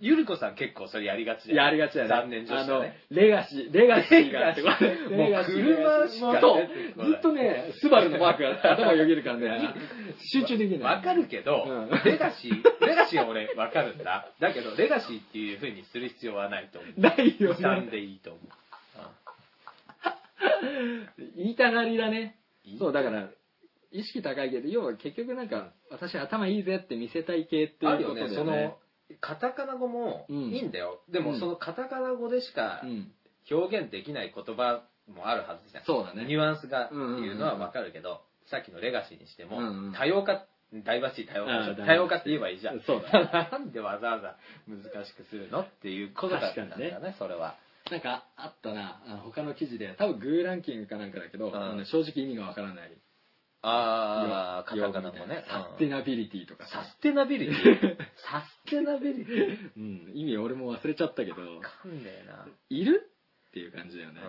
[0.01, 2.15] ゆりこさん結構それやりがちだよやりがちだよね。
[2.15, 2.97] 残念女子だね。
[3.11, 6.41] あのレガシーレガシーがってもう車しか出てこない。
[6.41, 6.61] そ
[7.05, 7.07] う。
[7.07, 9.75] ずっとねスバルのマークが頭をよぎるからね。
[10.33, 10.81] 集中できない。
[10.97, 11.91] わかるけど、うん。
[12.05, 14.29] レガシー、レガシーは俺わかるんだ。
[14.41, 17.01] だけど、レガシーっていう風にする必要はないと思う。
[17.01, 18.43] ないよ刻んねでいいと思う。
[21.37, 22.37] 言いたがりだね。
[22.79, 23.29] そうだから
[23.93, 28.23] 意識高いけど要は結局なんか私頭いいぜって見せたい系っていうことだよね。
[28.23, 28.77] あるよね、その、
[29.21, 30.37] カタカナ語もうん。
[30.53, 31.01] いいんだよ。
[31.11, 31.41] でも、うん。
[31.41, 33.13] そのカタカナ語でしかうん。
[33.51, 35.85] 表現できない言葉もあるはずじゃん。
[35.85, 36.25] そうだね。
[36.25, 39.61] ニュアンスがいうのはわかるけど、さっきのレガシーにしても、
[39.93, 41.47] 多様化、ダイバーシティ多様
[41.77, 42.81] 化多様化って言えばいいじゃん。
[42.81, 43.11] そうだ
[43.53, 44.37] なんでわざわざ
[44.67, 47.57] 難しくするのっていうことだったんだね、それは。
[47.91, 49.21] なんかあったな。
[49.25, 51.51] 他の記事で多分グーランキングかなんかだけど、
[51.85, 52.91] 正直意味がわからない
[53.67, 55.45] ああ、カ用タカナもね。
[55.49, 56.67] サステナビリティとか。
[56.67, 57.97] サステナビリティ？
[58.31, 59.71] サステナビリティ？
[59.77, 61.57] うん、意味俺も忘れちゃったけど。
[61.57, 62.47] わかんねえな。
[62.69, 63.11] いる？
[63.49, 64.25] っていう感じだよね、う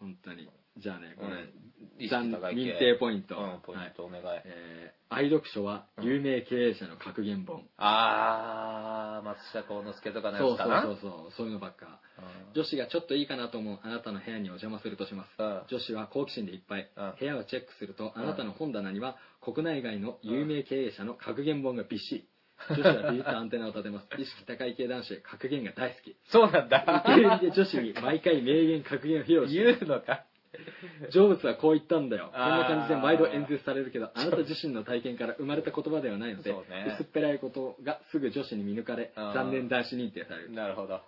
[0.00, 0.48] 本当に
[0.78, 1.50] じゃあねこれ、ん。
[1.98, 2.60] 意残識高い系。
[2.60, 3.92] 認定ポイント、うん、ポインはい。
[3.96, 4.22] トお願い。
[4.44, 10.82] えー愛読書は有名経営者の格言本、あー、松下幸之助とかのそうそうやつかな？
[10.82, 12.00] そうそうそういうのばっか。
[12.18, 12.52] うん。
[12.54, 15.62] 女子がちょっといいかなと思うあなたの部屋にお邪魔するとします、うん。
[15.68, 17.14] 女子は好奇心でいっぱい、うん。
[17.20, 22.28] 部屋をチェックするとあなたの本棚には国内外の有名経営者の格言本がびっしり。
[22.70, 24.08] 女子はビビったアンテナを立てます。
[24.20, 26.16] 意識高い系男子格言が大好き。
[26.30, 27.04] そうなんだ。
[27.06, 30.24] 受け売りで女子に毎回名言格言を披露して言うのか。
[31.10, 32.30] 成仏はこう言ったんだよ。
[32.32, 40.52] こんな感じで毎度演説されるけど、あなた自身の体験から生まれた言葉ではないので、そうね薄っぺらいことがすぐ女子に見抜かれ、残念男子認定される。
[40.52, 41.00] なるほど。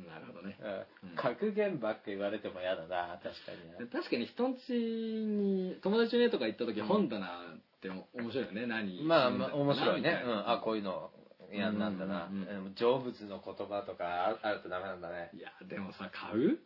[0.00, 0.56] なるほどね。
[0.60, 3.90] うんうん格言ばっか言われても嫌だな、確かにね。
[3.92, 10.22] 確かに人んちに、友達の家とか行った時、本棚って面白いよね、何まあ、まあ、面白いね。
[10.24, 10.50] うん。
[10.50, 11.10] あ、こういうの
[11.52, 12.26] 嫌なんだな。
[12.26, 15.30] うんうんうんの言葉とかああるとダメなんだね。
[15.34, 16.58] いや、でもさ、買う？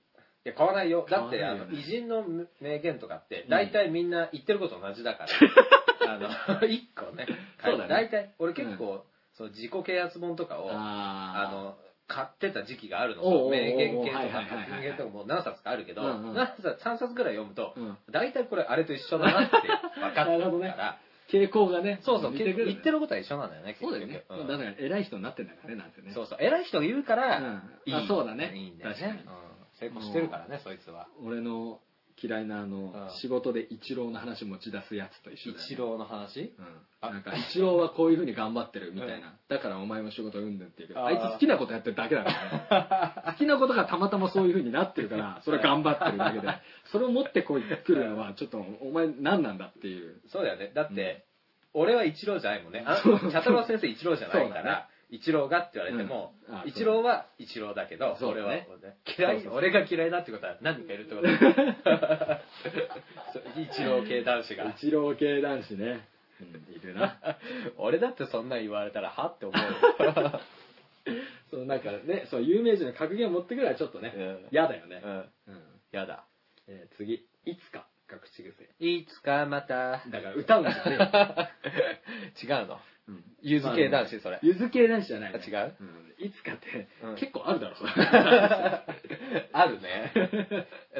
[0.44, 1.06] いや、買わないよ。
[1.10, 2.24] だって、あの、偉人の
[2.60, 3.50] 名言とかってう、ん。
[3.50, 5.28] 大体みんな言ってること同じだから。
[6.14, 6.28] あの、
[6.66, 7.26] 一個ね。
[7.62, 7.88] そうだね。
[7.88, 11.76] 大体、俺結構、その自己啓発本とかを、ああの、
[12.06, 13.48] 買ってた時期があるの。
[13.50, 14.68] 名言系とかはいはいはいはい。
[14.70, 16.34] 格言とかも何冊かあるけど、うんうん。
[16.34, 17.98] 何冊、3冊ぐらい読むと、うん。
[18.10, 19.56] 大体これあれと一緒だなって
[20.00, 20.70] 分かってる なるほどね。
[20.70, 24.24] から、傾向がね、そうそう、言ってることは一緒なんだよね、そうだよね。
[24.30, 24.48] うん。
[24.48, 26.12] だから偉い人になってんだからね、なんてね。
[26.12, 27.62] そうそう、偉い人が言うから、うん。
[27.84, 27.94] いい。
[27.94, 28.52] あそうだね。
[28.54, 29.24] いいんだよね。
[29.86, 31.08] うん成功してるからね、そいつは。
[31.22, 31.80] 俺の
[32.20, 35.64] 嫌いなあの、うん仕事でイチローの話持ち出すやつと一緒だよ、ね。
[35.70, 36.40] 一郎の話？
[36.40, 36.66] うん。
[37.00, 39.34] あなんか、イチローはこういう風に頑張ってるみたいな。
[39.48, 42.30] だからお前も仕事うんぬんって言うけど、ああーいつ好きなことやってるだけだか
[42.70, 43.32] らね。
[43.32, 46.48] 好きなことがたまたまそういう風になってるから、 それは頑張ってるだけで、
[46.86, 50.20] それを持ってこい来るのは、ちょっと、お前何なんだっていう。
[50.26, 50.72] そうだよね。
[50.74, 51.24] だって、
[51.74, 52.82] 俺は一郎じゃないもんね。
[52.84, 62.40] あそう茶太郎先生一郎じゃないから、一郎がって言われてもうんあ、一郎は一郎だけど、俺はそうだね嫌いそうそうそう俺が嫌いだってことは何人かいるってことだ
[63.32, 64.74] そう一郎系男子がイ。
[64.78, 66.08] チロー系男子ね。
[66.40, 67.18] うん、いるな。
[67.78, 70.40] 俺だってそんなん言われたら、はって思うよ。
[71.50, 75.00] そう、なんかね、そう、有名人の格言を持ってくるのはちょっとねうん、嫌、だよね。
[75.02, 75.12] うん。
[75.48, 75.62] うん。
[75.90, 76.24] やだ。
[76.68, 78.68] えー次、いつかが口癖。
[78.78, 80.02] いつかまた。
[80.08, 81.50] だから歌うんだよね。
[82.42, 82.78] 違うの。
[83.08, 84.38] うんゆず系男子、それ。
[84.42, 85.40] ゆず系男子じゃない、ね。
[85.42, 85.74] あ違う？
[85.80, 87.92] うんいつかって、うん結構あるだろ、そ れ
[89.52, 90.12] あるね。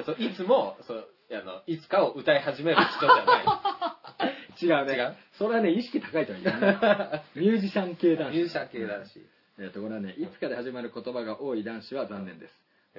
[0.07, 3.45] そういつも、そう、あの、いつかを歌い始める人じゃない。
[4.63, 4.95] 違うね。
[4.97, 5.17] 違う？
[5.33, 6.51] それはね、意識高いと思う、ね。
[7.35, 8.35] ミュージシャン系男子。
[8.37, 9.21] ミュージシャン系男子。
[9.61, 12.55] えっと、これはね、いつかで始まる言葉が多い男子は残念です。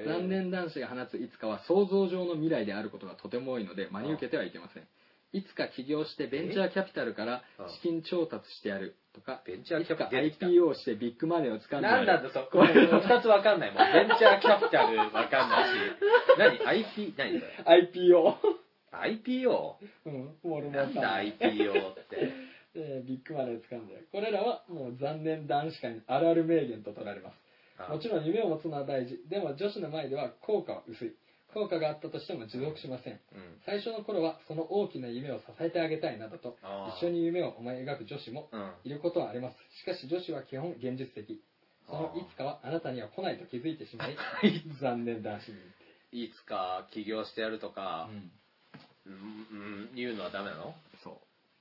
[0.05, 4.87] 残念男子が放ついつかは想像上の未来であることがとても多いので真に受けてはいけません。
[5.31, 7.43] いつか起業してベンチャーキャピタルから
[7.81, 12.05] 資金調達してやるとか、ベンチャーキャピタル IPO してビッグマネーを掴んでやる。
[12.07, 12.65] なんだ、そこ。
[12.65, 13.83] 二つわかんないもん。
[13.93, 16.65] ベンチャーキャピタルわかんないし。
[16.65, 17.13] 何 ?IP?
[17.15, 18.35] 何それ？IPO。
[18.91, 19.75] ?IPO?
[20.05, 22.33] うん、俺もなんだ IPO って。
[22.75, 24.07] えービッグマネーを掴んでやる。
[24.11, 27.35] これらはもう残念男子界のあるある名言と取られます。
[27.79, 29.19] あもちろん夢を持つのは大事。
[29.27, 31.15] でも女子の前では効果は薄い。
[31.53, 33.13] 効果があったとしても持続しません。
[33.13, 33.61] うん。
[33.65, 36.97] 最初の頃はその大きな夢を支えてあげたいなどとあー。
[36.99, 38.71] 一緒に夢を思い描く女子もうん。
[38.83, 39.55] いることはあります。
[39.81, 41.41] しかし女子は基本現実的。
[41.87, 44.15] そのいつかはあなたには来ないと気づいてしまい
[44.79, 45.51] 残念男子
[46.13, 46.25] に。
[46.25, 48.31] いつか起業してやるとか、うん。
[49.07, 49.55] うん、う
[49.91, 50.75] ん、言うのはダメなの？
[51.03, 51.17] そう。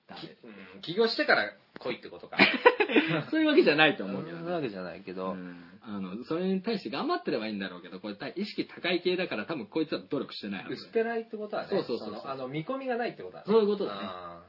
[0.06, 0.36] ダメ。
[0.74, 2.36] うん、起業してから来いってことか。
[3.30, 4.42] そういうわけじゃないと思うけどね。
[4.42, 5.64] そういうわけじゃないけど、うん。
[5.82, 10.74] あのそれに対して頑張ってればいいんだろうけどこれ意識高い系だから多分こいつは努力してないはず。
[10.74, 12.24] 薄っぺらいってことはね、そうそうそうそう。
[12.24, 13.44] のあの見込みがないってことだね。
[13.46, 14.00] そういうことだね。
[14.02, 14.42] あ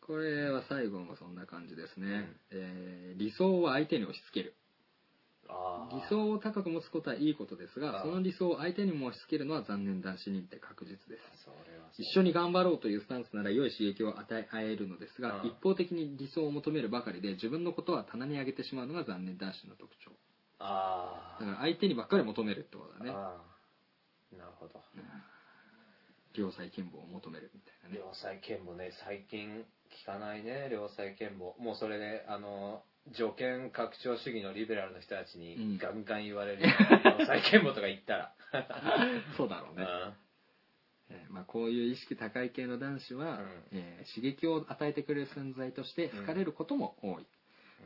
[0.00, 2.36] これは最後もそんな感じですね、うん。
[2.50, 4.54] えー理想を相手に押し付ける
[5.92, 12.02] 理想を高く持つことはいいことですがああその理想を相手にも押し付けるのは残念男子認定確実です。
[12.02, 20.12] 一緒に頑張ろうというスタンスなら良い刺激を与え合えるのですがああ一方的に理想を求めるばかりで自分のことは棚に上げてしまうのが残念男子の特徴。
[20.58, 23.12] あだから相手にばっかり求めるってことだね。
[24.36, 24.80] なるほど。
[26.34, 27.98] 良妻賢母を求めるみたいなね。
[27.98, 31.60] 良妻賢母ね、最近聞かないね、良妻賢母。
[31.62, 32.82] もうそれで、あの、
[33.16, 35.42] 条件拡張主義のリベラルの人たちうん。
[35.42, 36.62] にガンガン言われる。
[36.62, 36.68] よ。
[37.18, 38.34] 良妻賢母とか言ったら。
[39.36, 40.14] そうだろうね、うん。
[41.10, 43.48] えーまあ、こういう意識高い系の男子は、うん。
[43.72, 47.26] えー刺激を与えてくれる存在として好かれることも多い、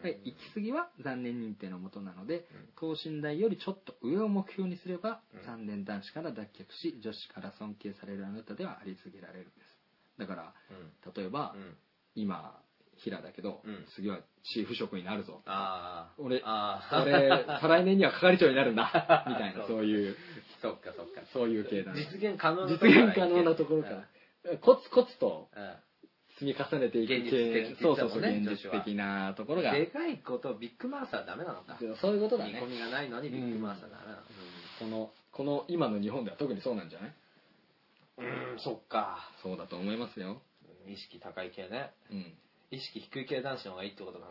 [0.02, 2.46] で行き過ぎは残念認定のもとなので、
[2.76, 5.42] 等身大よりちょっと上を目標にすれば、うん。
[5.44, 9.78] 残念男子から脱却し女子から尊敬されるあなたではあり続けられるんです。
[10.18, 11.12] だからうん。
[11.14, 11.58] 例えば、う
[13.10, 13.84] ん今平だけど、うん。
[13.94, 15.42] 次はチーフ職になるぞ。
[15.46, 16.14] ああ。
[16.18, 17.02] 俺ああ。
[17.02, 17.12] 俺
[17.60, 19.24] 再来年には係長になるんだ。
[19.28, 20.16] みたいなそういう。
[20.62, 21.22] そっかそっか。
[21.32, 25.62] そういう系だね実現可能な実ところ現可能なところから、コツコツとうん。
[25.62, 25.74] うん
[26.36, 27.20] 積み重ねていく系。
[27.30, 29.70] 的そうそうそう、現実的なところが。
[29.72, 31.78] でかいことビッグマウスはダメなのか。
[32.00, 32.54] そういうことだね。
[32.54, 34.22] 見込みがないのにビッグマウスはダメなの。
[34.80, 37.14] このこの今の日本では特にそうなんじゃない？
[38.18, 39.30] うん、うんそっか。
[39.44, 40.42] そうだと思いますよ。
[40.88, 41.92] 意識高い系ね。
[42.10, 42.34] うん
[42.74, 44.26] 意識低い系男子の方がいいってことか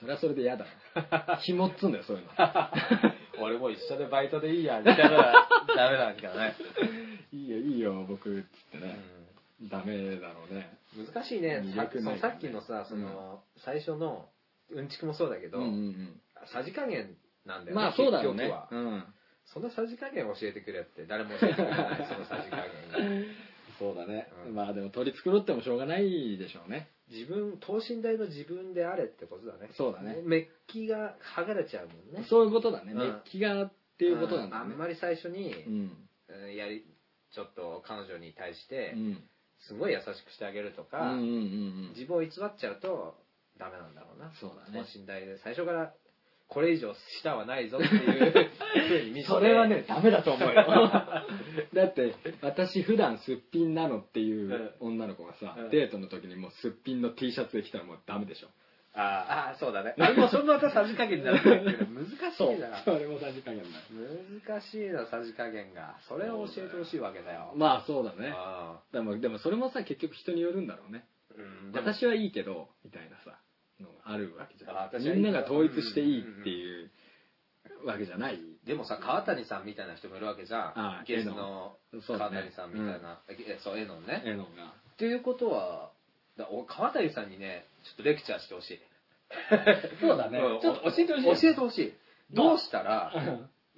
[0.00, 0.64] それはそれで嫌だ。
[1.10, 2.32] な 紐っつんだよそういうの。
[2.36, 2.72] な。
[3.40, 6.54] 俺も一緒でバイトでいいや、みたいな ダメなんだけどね。
[7.32, 8.96] いいよいいよ僕っつってね、
[9.62, 10.78] ダメだろうね。
[10.96, 11.60] 難しいね。
[11.64, 14.28] 魅さっきのさその、最初の
[14.70, 18.52] うんちくもそうだけど、うんうんさじ加減なんだよねうんまあそうだろうね
[19.46, 22.06] そのさじ加減教えてくれって誰も教えてくれない。
[22.06, 22.56] そのさじ加
[22.98, 23.22] 減。
[23.22, 23.28] が
[23.78, 24.54] そうだね、うん。
[24.54, 29.70] まあでも取り繕ってもしょうがないでしょうね自分等身大の自分であれってことだね。
[29.76, 30.20] そうだね。
[30.22, 32.26] メッキが剥がれちゃうもんね。
[32.28, 32.98] そういうことだね、うん。
[32.98, 34.72] 熱気がっていうことなんだね。
[34.72, 36.08] あんまり最初に、うん。
[36.28, 36.84] うんやり
[37.32, 39.22] ちょっと彼女に対してうん。
[39.66, 41.34] すごい優しくしてあげるとか、うんうんうんう
[41.90, 41.92] ん。
[41.96, 43.16] 自分を偽っちゃうと
[43.58, 44.30] ダメなんだろうな。
[44.40, 44.84] そうだね。
[44.84, 45.38] 等身大で。
[45.42, 45.94] 最初から
[46.48, 48.48] これ以上下はないぞっていう
[48.88, 49.34] ふうに見せて。
[49.34, 50.54] それはねダメだと思うよ。
[51.74, 55.70] だって私普段すっぴんなのっていう女の子がさ、うん。
[55.70, 58.48] デートの時にもうすっぴんの T シャツで来たらもうダメでしょ。
[58.94, 59.94] ああそうだね。
[59.98, 62.78] あれもそのまたさじ加減になるけど難しいな。
[62.82, 63.68] それもさじ加減だ。
[64.48, 65.96] 難しいなさじ加減が。
[66.08, 67.52] それを教えてほしいわけだよ。
[67.56, 68.32] まあそうだね。
[68.34, 71.04] あでもでもそれもさ結局人によるんだろうね。
[71.36, 73.38] ーう私はいいけどみたいなさ
[73.80, 76.90] のがあるわけじゃんあ私はいいみんなが統一していいっていう
[77.84, 78.38] わけじゃない。
[78.64, 81.76] でもさ川谷さんみたいな人もいるわけじゃあんゲストの
[82.06, 82.36] そうだね。
[82.36, 84.22] 川谷さんみたいな、えそうえのね。
[84.26, 84.48] えのが。
[84.94, 85.90] っていうことは
[86.36, 88.80] だお川谷さんにねちょっとレクチャーしてほしい。
[90.00, 90.38] そうだね。
[90.38, 90.60] うん。
[90.60, 91.92] ちょっと教えてほしい教えてほしい。
[92.32, 93.12] どうしたら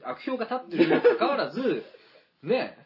[0.03, 1.84] 悪評が立ってるにもかかわらず
[2.42, 2.76] ね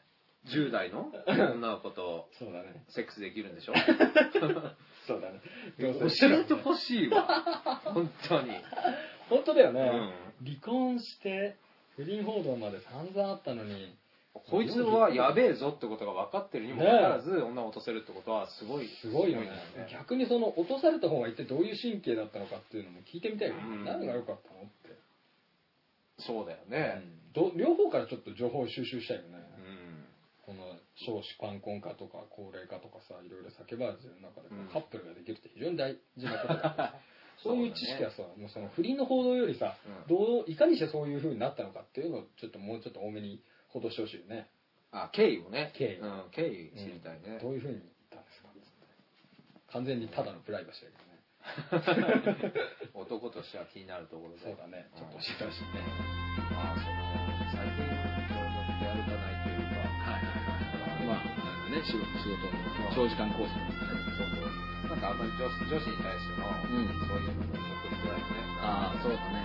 [0.47, 2.85] 10代の女の子と そうだね。
[2.89, 3.75] セックスできるんでしょ？
[5.07, 5.41] そうだね。
[5.79, 7.83] 教えてほしいわ。
[7.85, 8.51] 本当に。
[9.29, 9.81] 本当だよね、
[10.41, 10.47] うん。
[10.47, 11.57] 離婚して
[11.97, 13.95] 不倫報道まで散々あったのに。
[14.51, 19.49] こいつはやべえぞってことが分かってるにもかかわらず女を落とせるってことはすごいすごいよね。
[19.93, 23.85] 逆にその落とされた方が一体どういう神経だったのかっていうのも聞いてみたいよね、うん。
[23.85, 24.99] 何が良かったのって、
[26.19, 27.01] そうだよね。
[27.33, 29.39] ど両方からちょっと情報を収集したいよね、
[30.97, 34.69] 少子冠婚化とか高齢化とかさいろいろ叫ばれてる中で、うん。
[34.71, 37.01] カップルができるって非常に大事なことだから。
[37.43, 40.17] そそういう知識はさ、もうその不倫の報道よりさ、うん。
[40.17, 44.49] どういかにしてそういう風になったのかっていうのをちょっともうちょっと多めに報道してほしいよね、
[44.93, 45.73] あ経緯をね。
[45.77, 47.41] 経緯うん、経緯知りたいね。
[47.43, 48.87] どういう風に言ったんですかっつって
[49.73, 52.55] 完全にただのプライバシーだけどね。
[52.95, 54.45] 男としては気になるところで。
[54.45, 54.89] そうだね。
[54.97, 55.69] ちょっと教えてほしいね。
[56.53, 57.24] まあその
[61.85, 64.49] 仕事仕事の長時間コースだからねそうそう。
[64.89, 66.61] なんかあんまり女子女子に対しての、ん。
[66.65, 68.41] そういうのを送りづらいよね。
[68.61, 69.45] ああそうだね。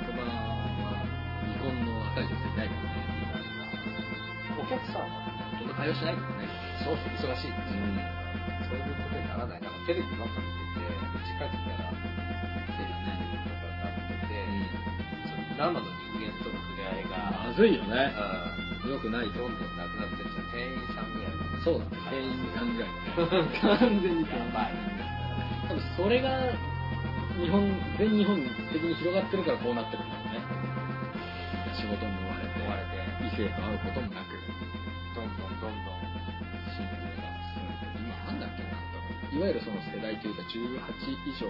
[0.00, 0.30] 職場は
[1.50, 3.02] 未婚の若い女性いないからね
[4.58, 5.10] お客さんは
[5.58, 6.46] ちょっと対応しないからね。
[6.86, 7.58] そう忙しい、う。
[7.58, 7.98] ん。
[8.70, 14.38] そういうことにならないなんかテレビばっか見てて家帰ってきたらテレビとかなってて、
[15.26, 18.14] その生の人間との触れ合いが、まずいよね。
[18.14, 20.48] うよくないん、どんどんなくなってっちゃう。
[20.56, 21.09] 店員さん
[21.64, 21.78] そう。
[21.78, 22.90] だね店員さんぐらい
[23.78, 24.72] 完全にやばい
[25.68, 26.52] 多分それが
[27.38, 27.62] 日本
[27.98, 28.36] 全日本
[28.72, 30.42] 的に広がってるからこうなってるんだろうね
[31.76, 34.36] 仕事に追われて追われて異性と会うこともなく
[35.14, 36.00] どんどんどんどん
[36.74, 38.76] 進歩が進んで今なんだっけな
[39.30, 41.46] といわゆるその世代というか18以上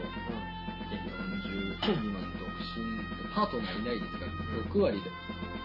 [0.91, 2.47] で40未満独
[2.77, 4.27] 身でパートナーいない率が
[4.69, 5.11] 6割で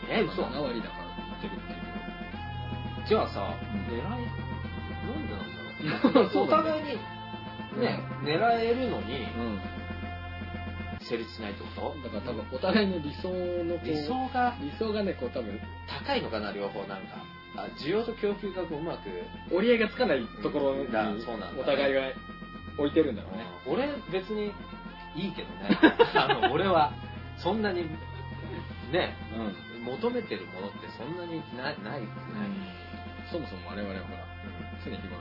[0.09, 1.04] え嘘7割だから
[3.07, 3.53] じゃあさ、ん。
[3.87, 4.27] 狙いなん
[5.27, 5.33] で
[5.85, 6.43] なんだろう。
[6.45, 6.89] お互いに
[7.79, 9.59] ね、狙えるのにうん。
[11.01, 17.23] 成立しないってこだから多分お互いの理想の理想が理想がねこう多分高いのかな両方なんか。
[17.57, 19.09] あ需要と供給がこううまく
[19.49, 21.61] 折り合いがつかないところにだそうなんだね。
[21.61, 22.01] お互いが
[22.77, 23.45] 置いてるんだろうね。
[23.65, 24.51] 俺別に
[25.15, 25.77] いいけどね。
[26.15, 26.91] あの俺は
[27.37, 27.83] そんなに
[28.91, 29.55] ねうん。
[29.85, 32.01] 求めてるものってそんなにないない。
[32.01, 32.84] ですね、
[33.31, 34.25] そもそも我々はほら
[34.83, 35.19] 常日頃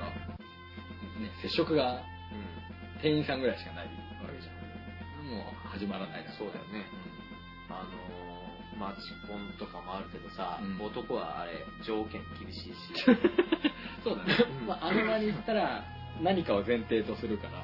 [1.21, 2.03] ね接触が
[2.33, 3.01] うん。
[3.01, 3.91] 店員さんぐらいしかないわ
[4.33, 4.65] けじゃん。
[5.29, 6.85] もう始まらないだろそうだよね。
[7.69, 8.45] あのー
[8.75, 10.83] マチコンとかもあるけどさ、うん。
[10.83, 11.53] 男はあれ
[11.87, 12.75] 条件厳しいし、
[14.03, 14.35] そうだね。
[14.61, 14.67] うん。
[14.67, 15.85] まああの場に行ったら
[16.21, 17.63] 何かを前提とするから。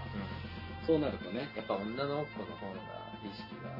[0.86, 1.50] そうなるとね。
[1.56, 2.78] やっぱ女の子の方が
[3.24, 3.70] 意識が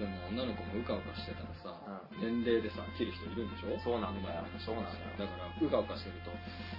[0.00, 3.76] でも女の子もうかうかしてたらさ、う年齢でさ切る人いるんでしょ？
[3.84, 4.40] そうなんだよ。
[4.64, 6.32] そうなんだよだからうかうかしてると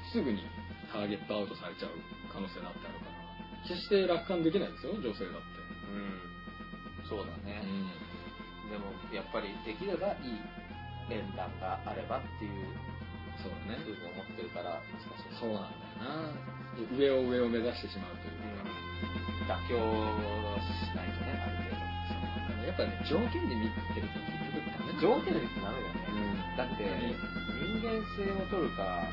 [0.10, 0.42] すぐに
[0.90, 1.94] ターゲットアウトされちゃう
[2.34, 3.22] 可能性だってあるから
[3.70, 5.62] 決して楽観できないですよ女性だって。
[5.94, 6.18] うん。
[7.06, 7.86] そうだね、ん。
[8.74, 10.42] でもやっぱりできればいい
[11.14, 12.74] 縁談があればっていう
[13.38, 13.86] そうだね。
[13.86, 15.38] ふうに思ってるから難しい。
[15.38, 16.34] そうなんだよな。
[16.98, 18.42] 上を上を目指してしまうという
[19.46, 21.61] か、妥協しないとねある
[22.66, 26.36] やっぱね条件で見てると結局ダメ条件ですダメだよね。
[26.36, 29.08] うんだって、人間性を取るか、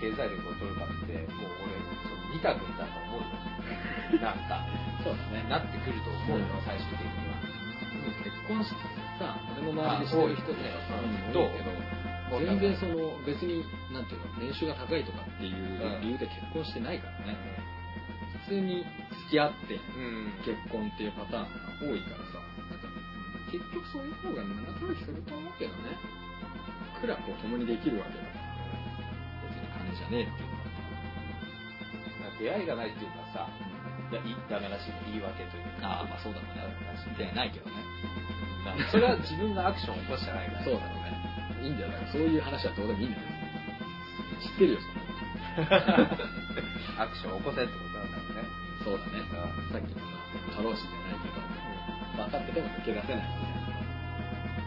[0.00, 4.20] 経済力を取るかって、もう俺、その二択だと思うよ。
[4.20, 4.66] なんか、
[5.02, 5.48] そうだね。
[5.48, 7.40] なってくると思うよ、最終的には。
[8.22, 8.76] 結婚して
[9.18, 11.72] さ、俺の周りでしてる人とかさ、うん多いけど、
[12.30, 17.36] どう全然その、別に、なんていうの、年収が高いとかっていう理由で結婚してないからね。
[18.44, 18.84] 普通に
[19.24, 20.32] 付き合ってうん。
[20.44, 21.48] 結婚っていうパターンが
[21.80, 22.23] 多いから
[23.54, 25.94] 結局そういう方が長続きすると思うけどね。
[26.98, 28.50] 苦楽を共にできるわけだから。
[29.46, 32.34] 別に金じゃねえっていうのは。
[32.34, 33.46] 出会いがないっていうのはさ、
[34.10, 36.02] だいダメらしい言い訳というか。
[36.02, 36.66] ああ、まあそうだろうね。
[37.14, 37.78] でないけどね。
[38.66, 40.64] まあそれは自分がアクションを起こしてないから。
[40.64, 41.14] そうだろうね。
[41.62, 41.94] いいんだよ。
[41.94, 43.22] だからそういう話はどうでもいいんだよ。
[44.42, 46.10] 知ってるよ、そんなの。
[46.98, 48.42] アクションを起こせってことなんだろうね。
[48.82, 49.22] そうだね。
[49.70, 51.33] さっきのさ、過労死じゃないけど、
[52.16, 53.24] 分かってても抜け出せない。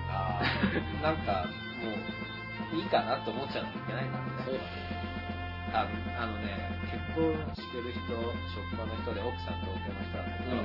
[0.09, 1.45] ああ、なんか、
[1.83, 4.43] もう、いいかなって思っちゃうのいけないんだろうね。
[4.45, 4.97] そうだね。
[5.73, 5.83] あ
[6.15, 6.55] あのね、
[6.87, 8.15] 結婚してる人、
[8.55, 10.55] 職場の人で奥さん東京の人なんだけど、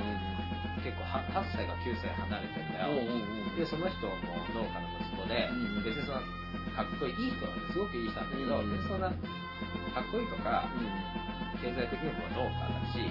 [0.83, 2.95] 結構は8歳か9歳離れてんだよ。
[3.59, 4.15] で、その人も
[4.55, 6.23] 農家の息子で、うんうん別にその、
[6.75, 10.71] かっこいい、いい人なんですごくいい人なんだけど、うん別にそんな、かっこいいとか、
[11.59, 13.03] 経済的にも農家だし、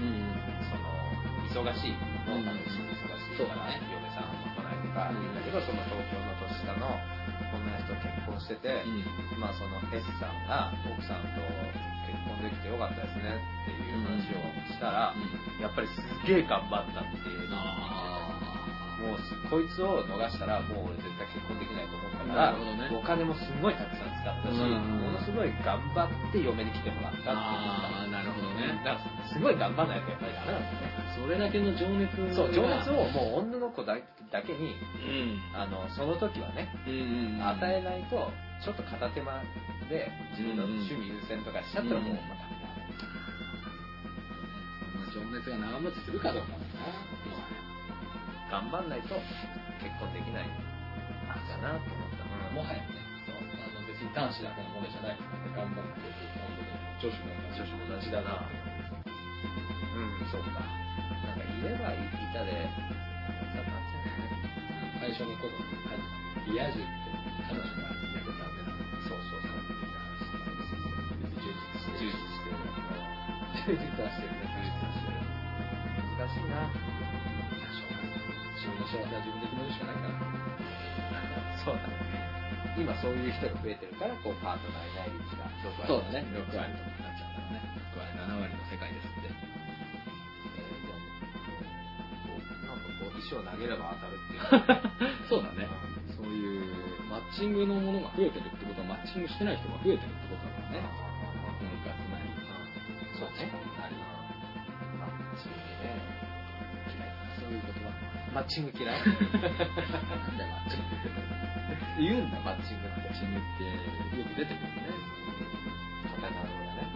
[1.51, 3.11] その、忙しい、農家の一緒に忙
[3.48, 3.82] ね。
[3.89, 4.30] 嫁さん。
[4.30, 5.36] も来ないとか、うん。
[5.36, 6.98] だけど、その東京の年下の
[7.54, 8.84] 女の人と結婚してて、
[9.39, 10.36] まあその S さん。
[10.48, 11.22] が奥さん。
[11.34, 11.42] と
[12.08, 15.14] 結婚できてよかったですねっていう話をしたら、
[15.62, 18.20] やっぱりすっげえ頑張ったっていうのを
[19.02, 28.78] もうこいつを逃したらもう俺絶対結婚できないと思ったから、ねお金もすごいたくさん使ったし、うんものすごい頑張って嫁に来てもらったってああ、なるほどね。
[28.86, 31.28] だからすごい頑張らないとやっぱりダメなんですよね。
[31.28, 33.97] それだけの情熱そう、情熱をもう女の子だ
[34.32, 35.41] だけに、うん。
[35.54, 38.32] あの、その時はね、うん与えないと、
[38.64, 39.41] ちょっと片手間
[39.89, 42.62] で自分の趣味優先とかしちゃったらもう、うんまたダメ
[45.12, 47.20] その情熱が長持ちするかどうかだな。
[48.52, 49.16] 頑張んないと
[49.80, 50.52] 結婚できない
[51.32, 52.28] かなと思った。
[52.52, 52.91] もはやね、
[53.24, 53.39] そう。
[53.39, 56.84] あの別に男子だけのものじゃないからね、頑張って結婚できる。
[56.99, 58.43] 女子も女子も同じだな。
[58.43, 60.60] うん、そうか。
[60.60, 61.39] なん。
[61.39, 61.47] か。
[61.47, 62.04] いればい
[62.36, 62.68] たで、
[63.56, 64.36] さなっちゃうね。
[64.99, 66.12] 最初の頃に書いて
[66.43, 66.91] たリア充って
[67.47, 68.76] 彼女がやってたわけだ
[69.08, 69.64] そうそうそう。
[71.24, 72.60] 別に充実して充実してる。
[73.64, 75.24] 充実はしてるね、充実はしてる。
[76.20, 76.91] 難しいな。
[78.62, 80.22] 自分の幸せは自分で決めるしかないから。
[81.66, 82.22] そうだね。
[82.78, 85.89] 今そういう人が増えてるから、こう、パートナーいない率が6割。
[85.89, 86.30] そうだね。
[86.30, 87.74] 6割とかなっちゃうんだよね。
[87.89, 89.26] 6割7割の世界ですって。
[89.26, 89.34] えー
[90.86, 91.01] じゃあ
[92.22, 95.26] こうなんかこう、石を投げれば当たるっていう。
[95.28, 95.66] そうだね。
[96.14, 100.86] そういうマッチングのものが増えてるってことはマッチングしてない人が増えてるってことだからね。
[101.57, 102.30] 婚活なり
[103.18, 103.49] そうね。
[103.82, 103.97] なり
[105.01, 105.97] マッチングね。
[107.41, 107.80] そういう言葉
[108.34, 108.95] マッチング嫌い？
[108.95, 111.11] なんだよマッチングって
[111.99, 113.01] 言うんだ、マッチングって。
[113.01, 113.63] マッチングって
[114.17, 114.88] よく出てくるね
[116.03, 116.89] カタカナ語だね。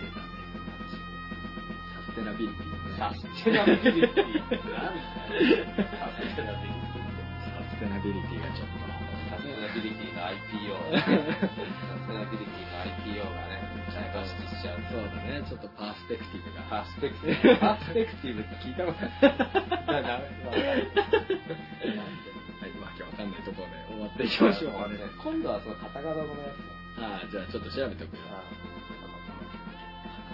[0.00, 0.26] 出たね
[0.66, 1.14] マッチング。
[1.94, 2.66] サステナビリティ
[2.98, 4.38] サステナビリティ。
[4.50, 5.64] なんだよ。
[5.98, 7.06] サステナビリティ。
[7.40, 8.68] サステナビリティがちょっ
[9.30, 13.62] サステナビリティの IPO サステナビリティの IPO がね、
[14.00, 17.60] ダイバーシティしちゃうとそうだねちょっとパースペクティブがパースペクティブ。
[17.60, 19.20] パースペクティブって聞いたことない。
[19.20, 20.24] ダメ。
[20.24, 20.56] は
[22.64, 24.96] い、わけわかんないところで終わっていきましょうかね。
[25.22, 26.64] 今度はそのカタカナ語のやつね。
[26.98, 28.22] ああ、じゃあちょっと調べておくよ。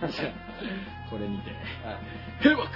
[0.02, 1.50] あじゃあ、これにて。
[1.84, 1.98] あ。
[2.42, 2.70] 閉幕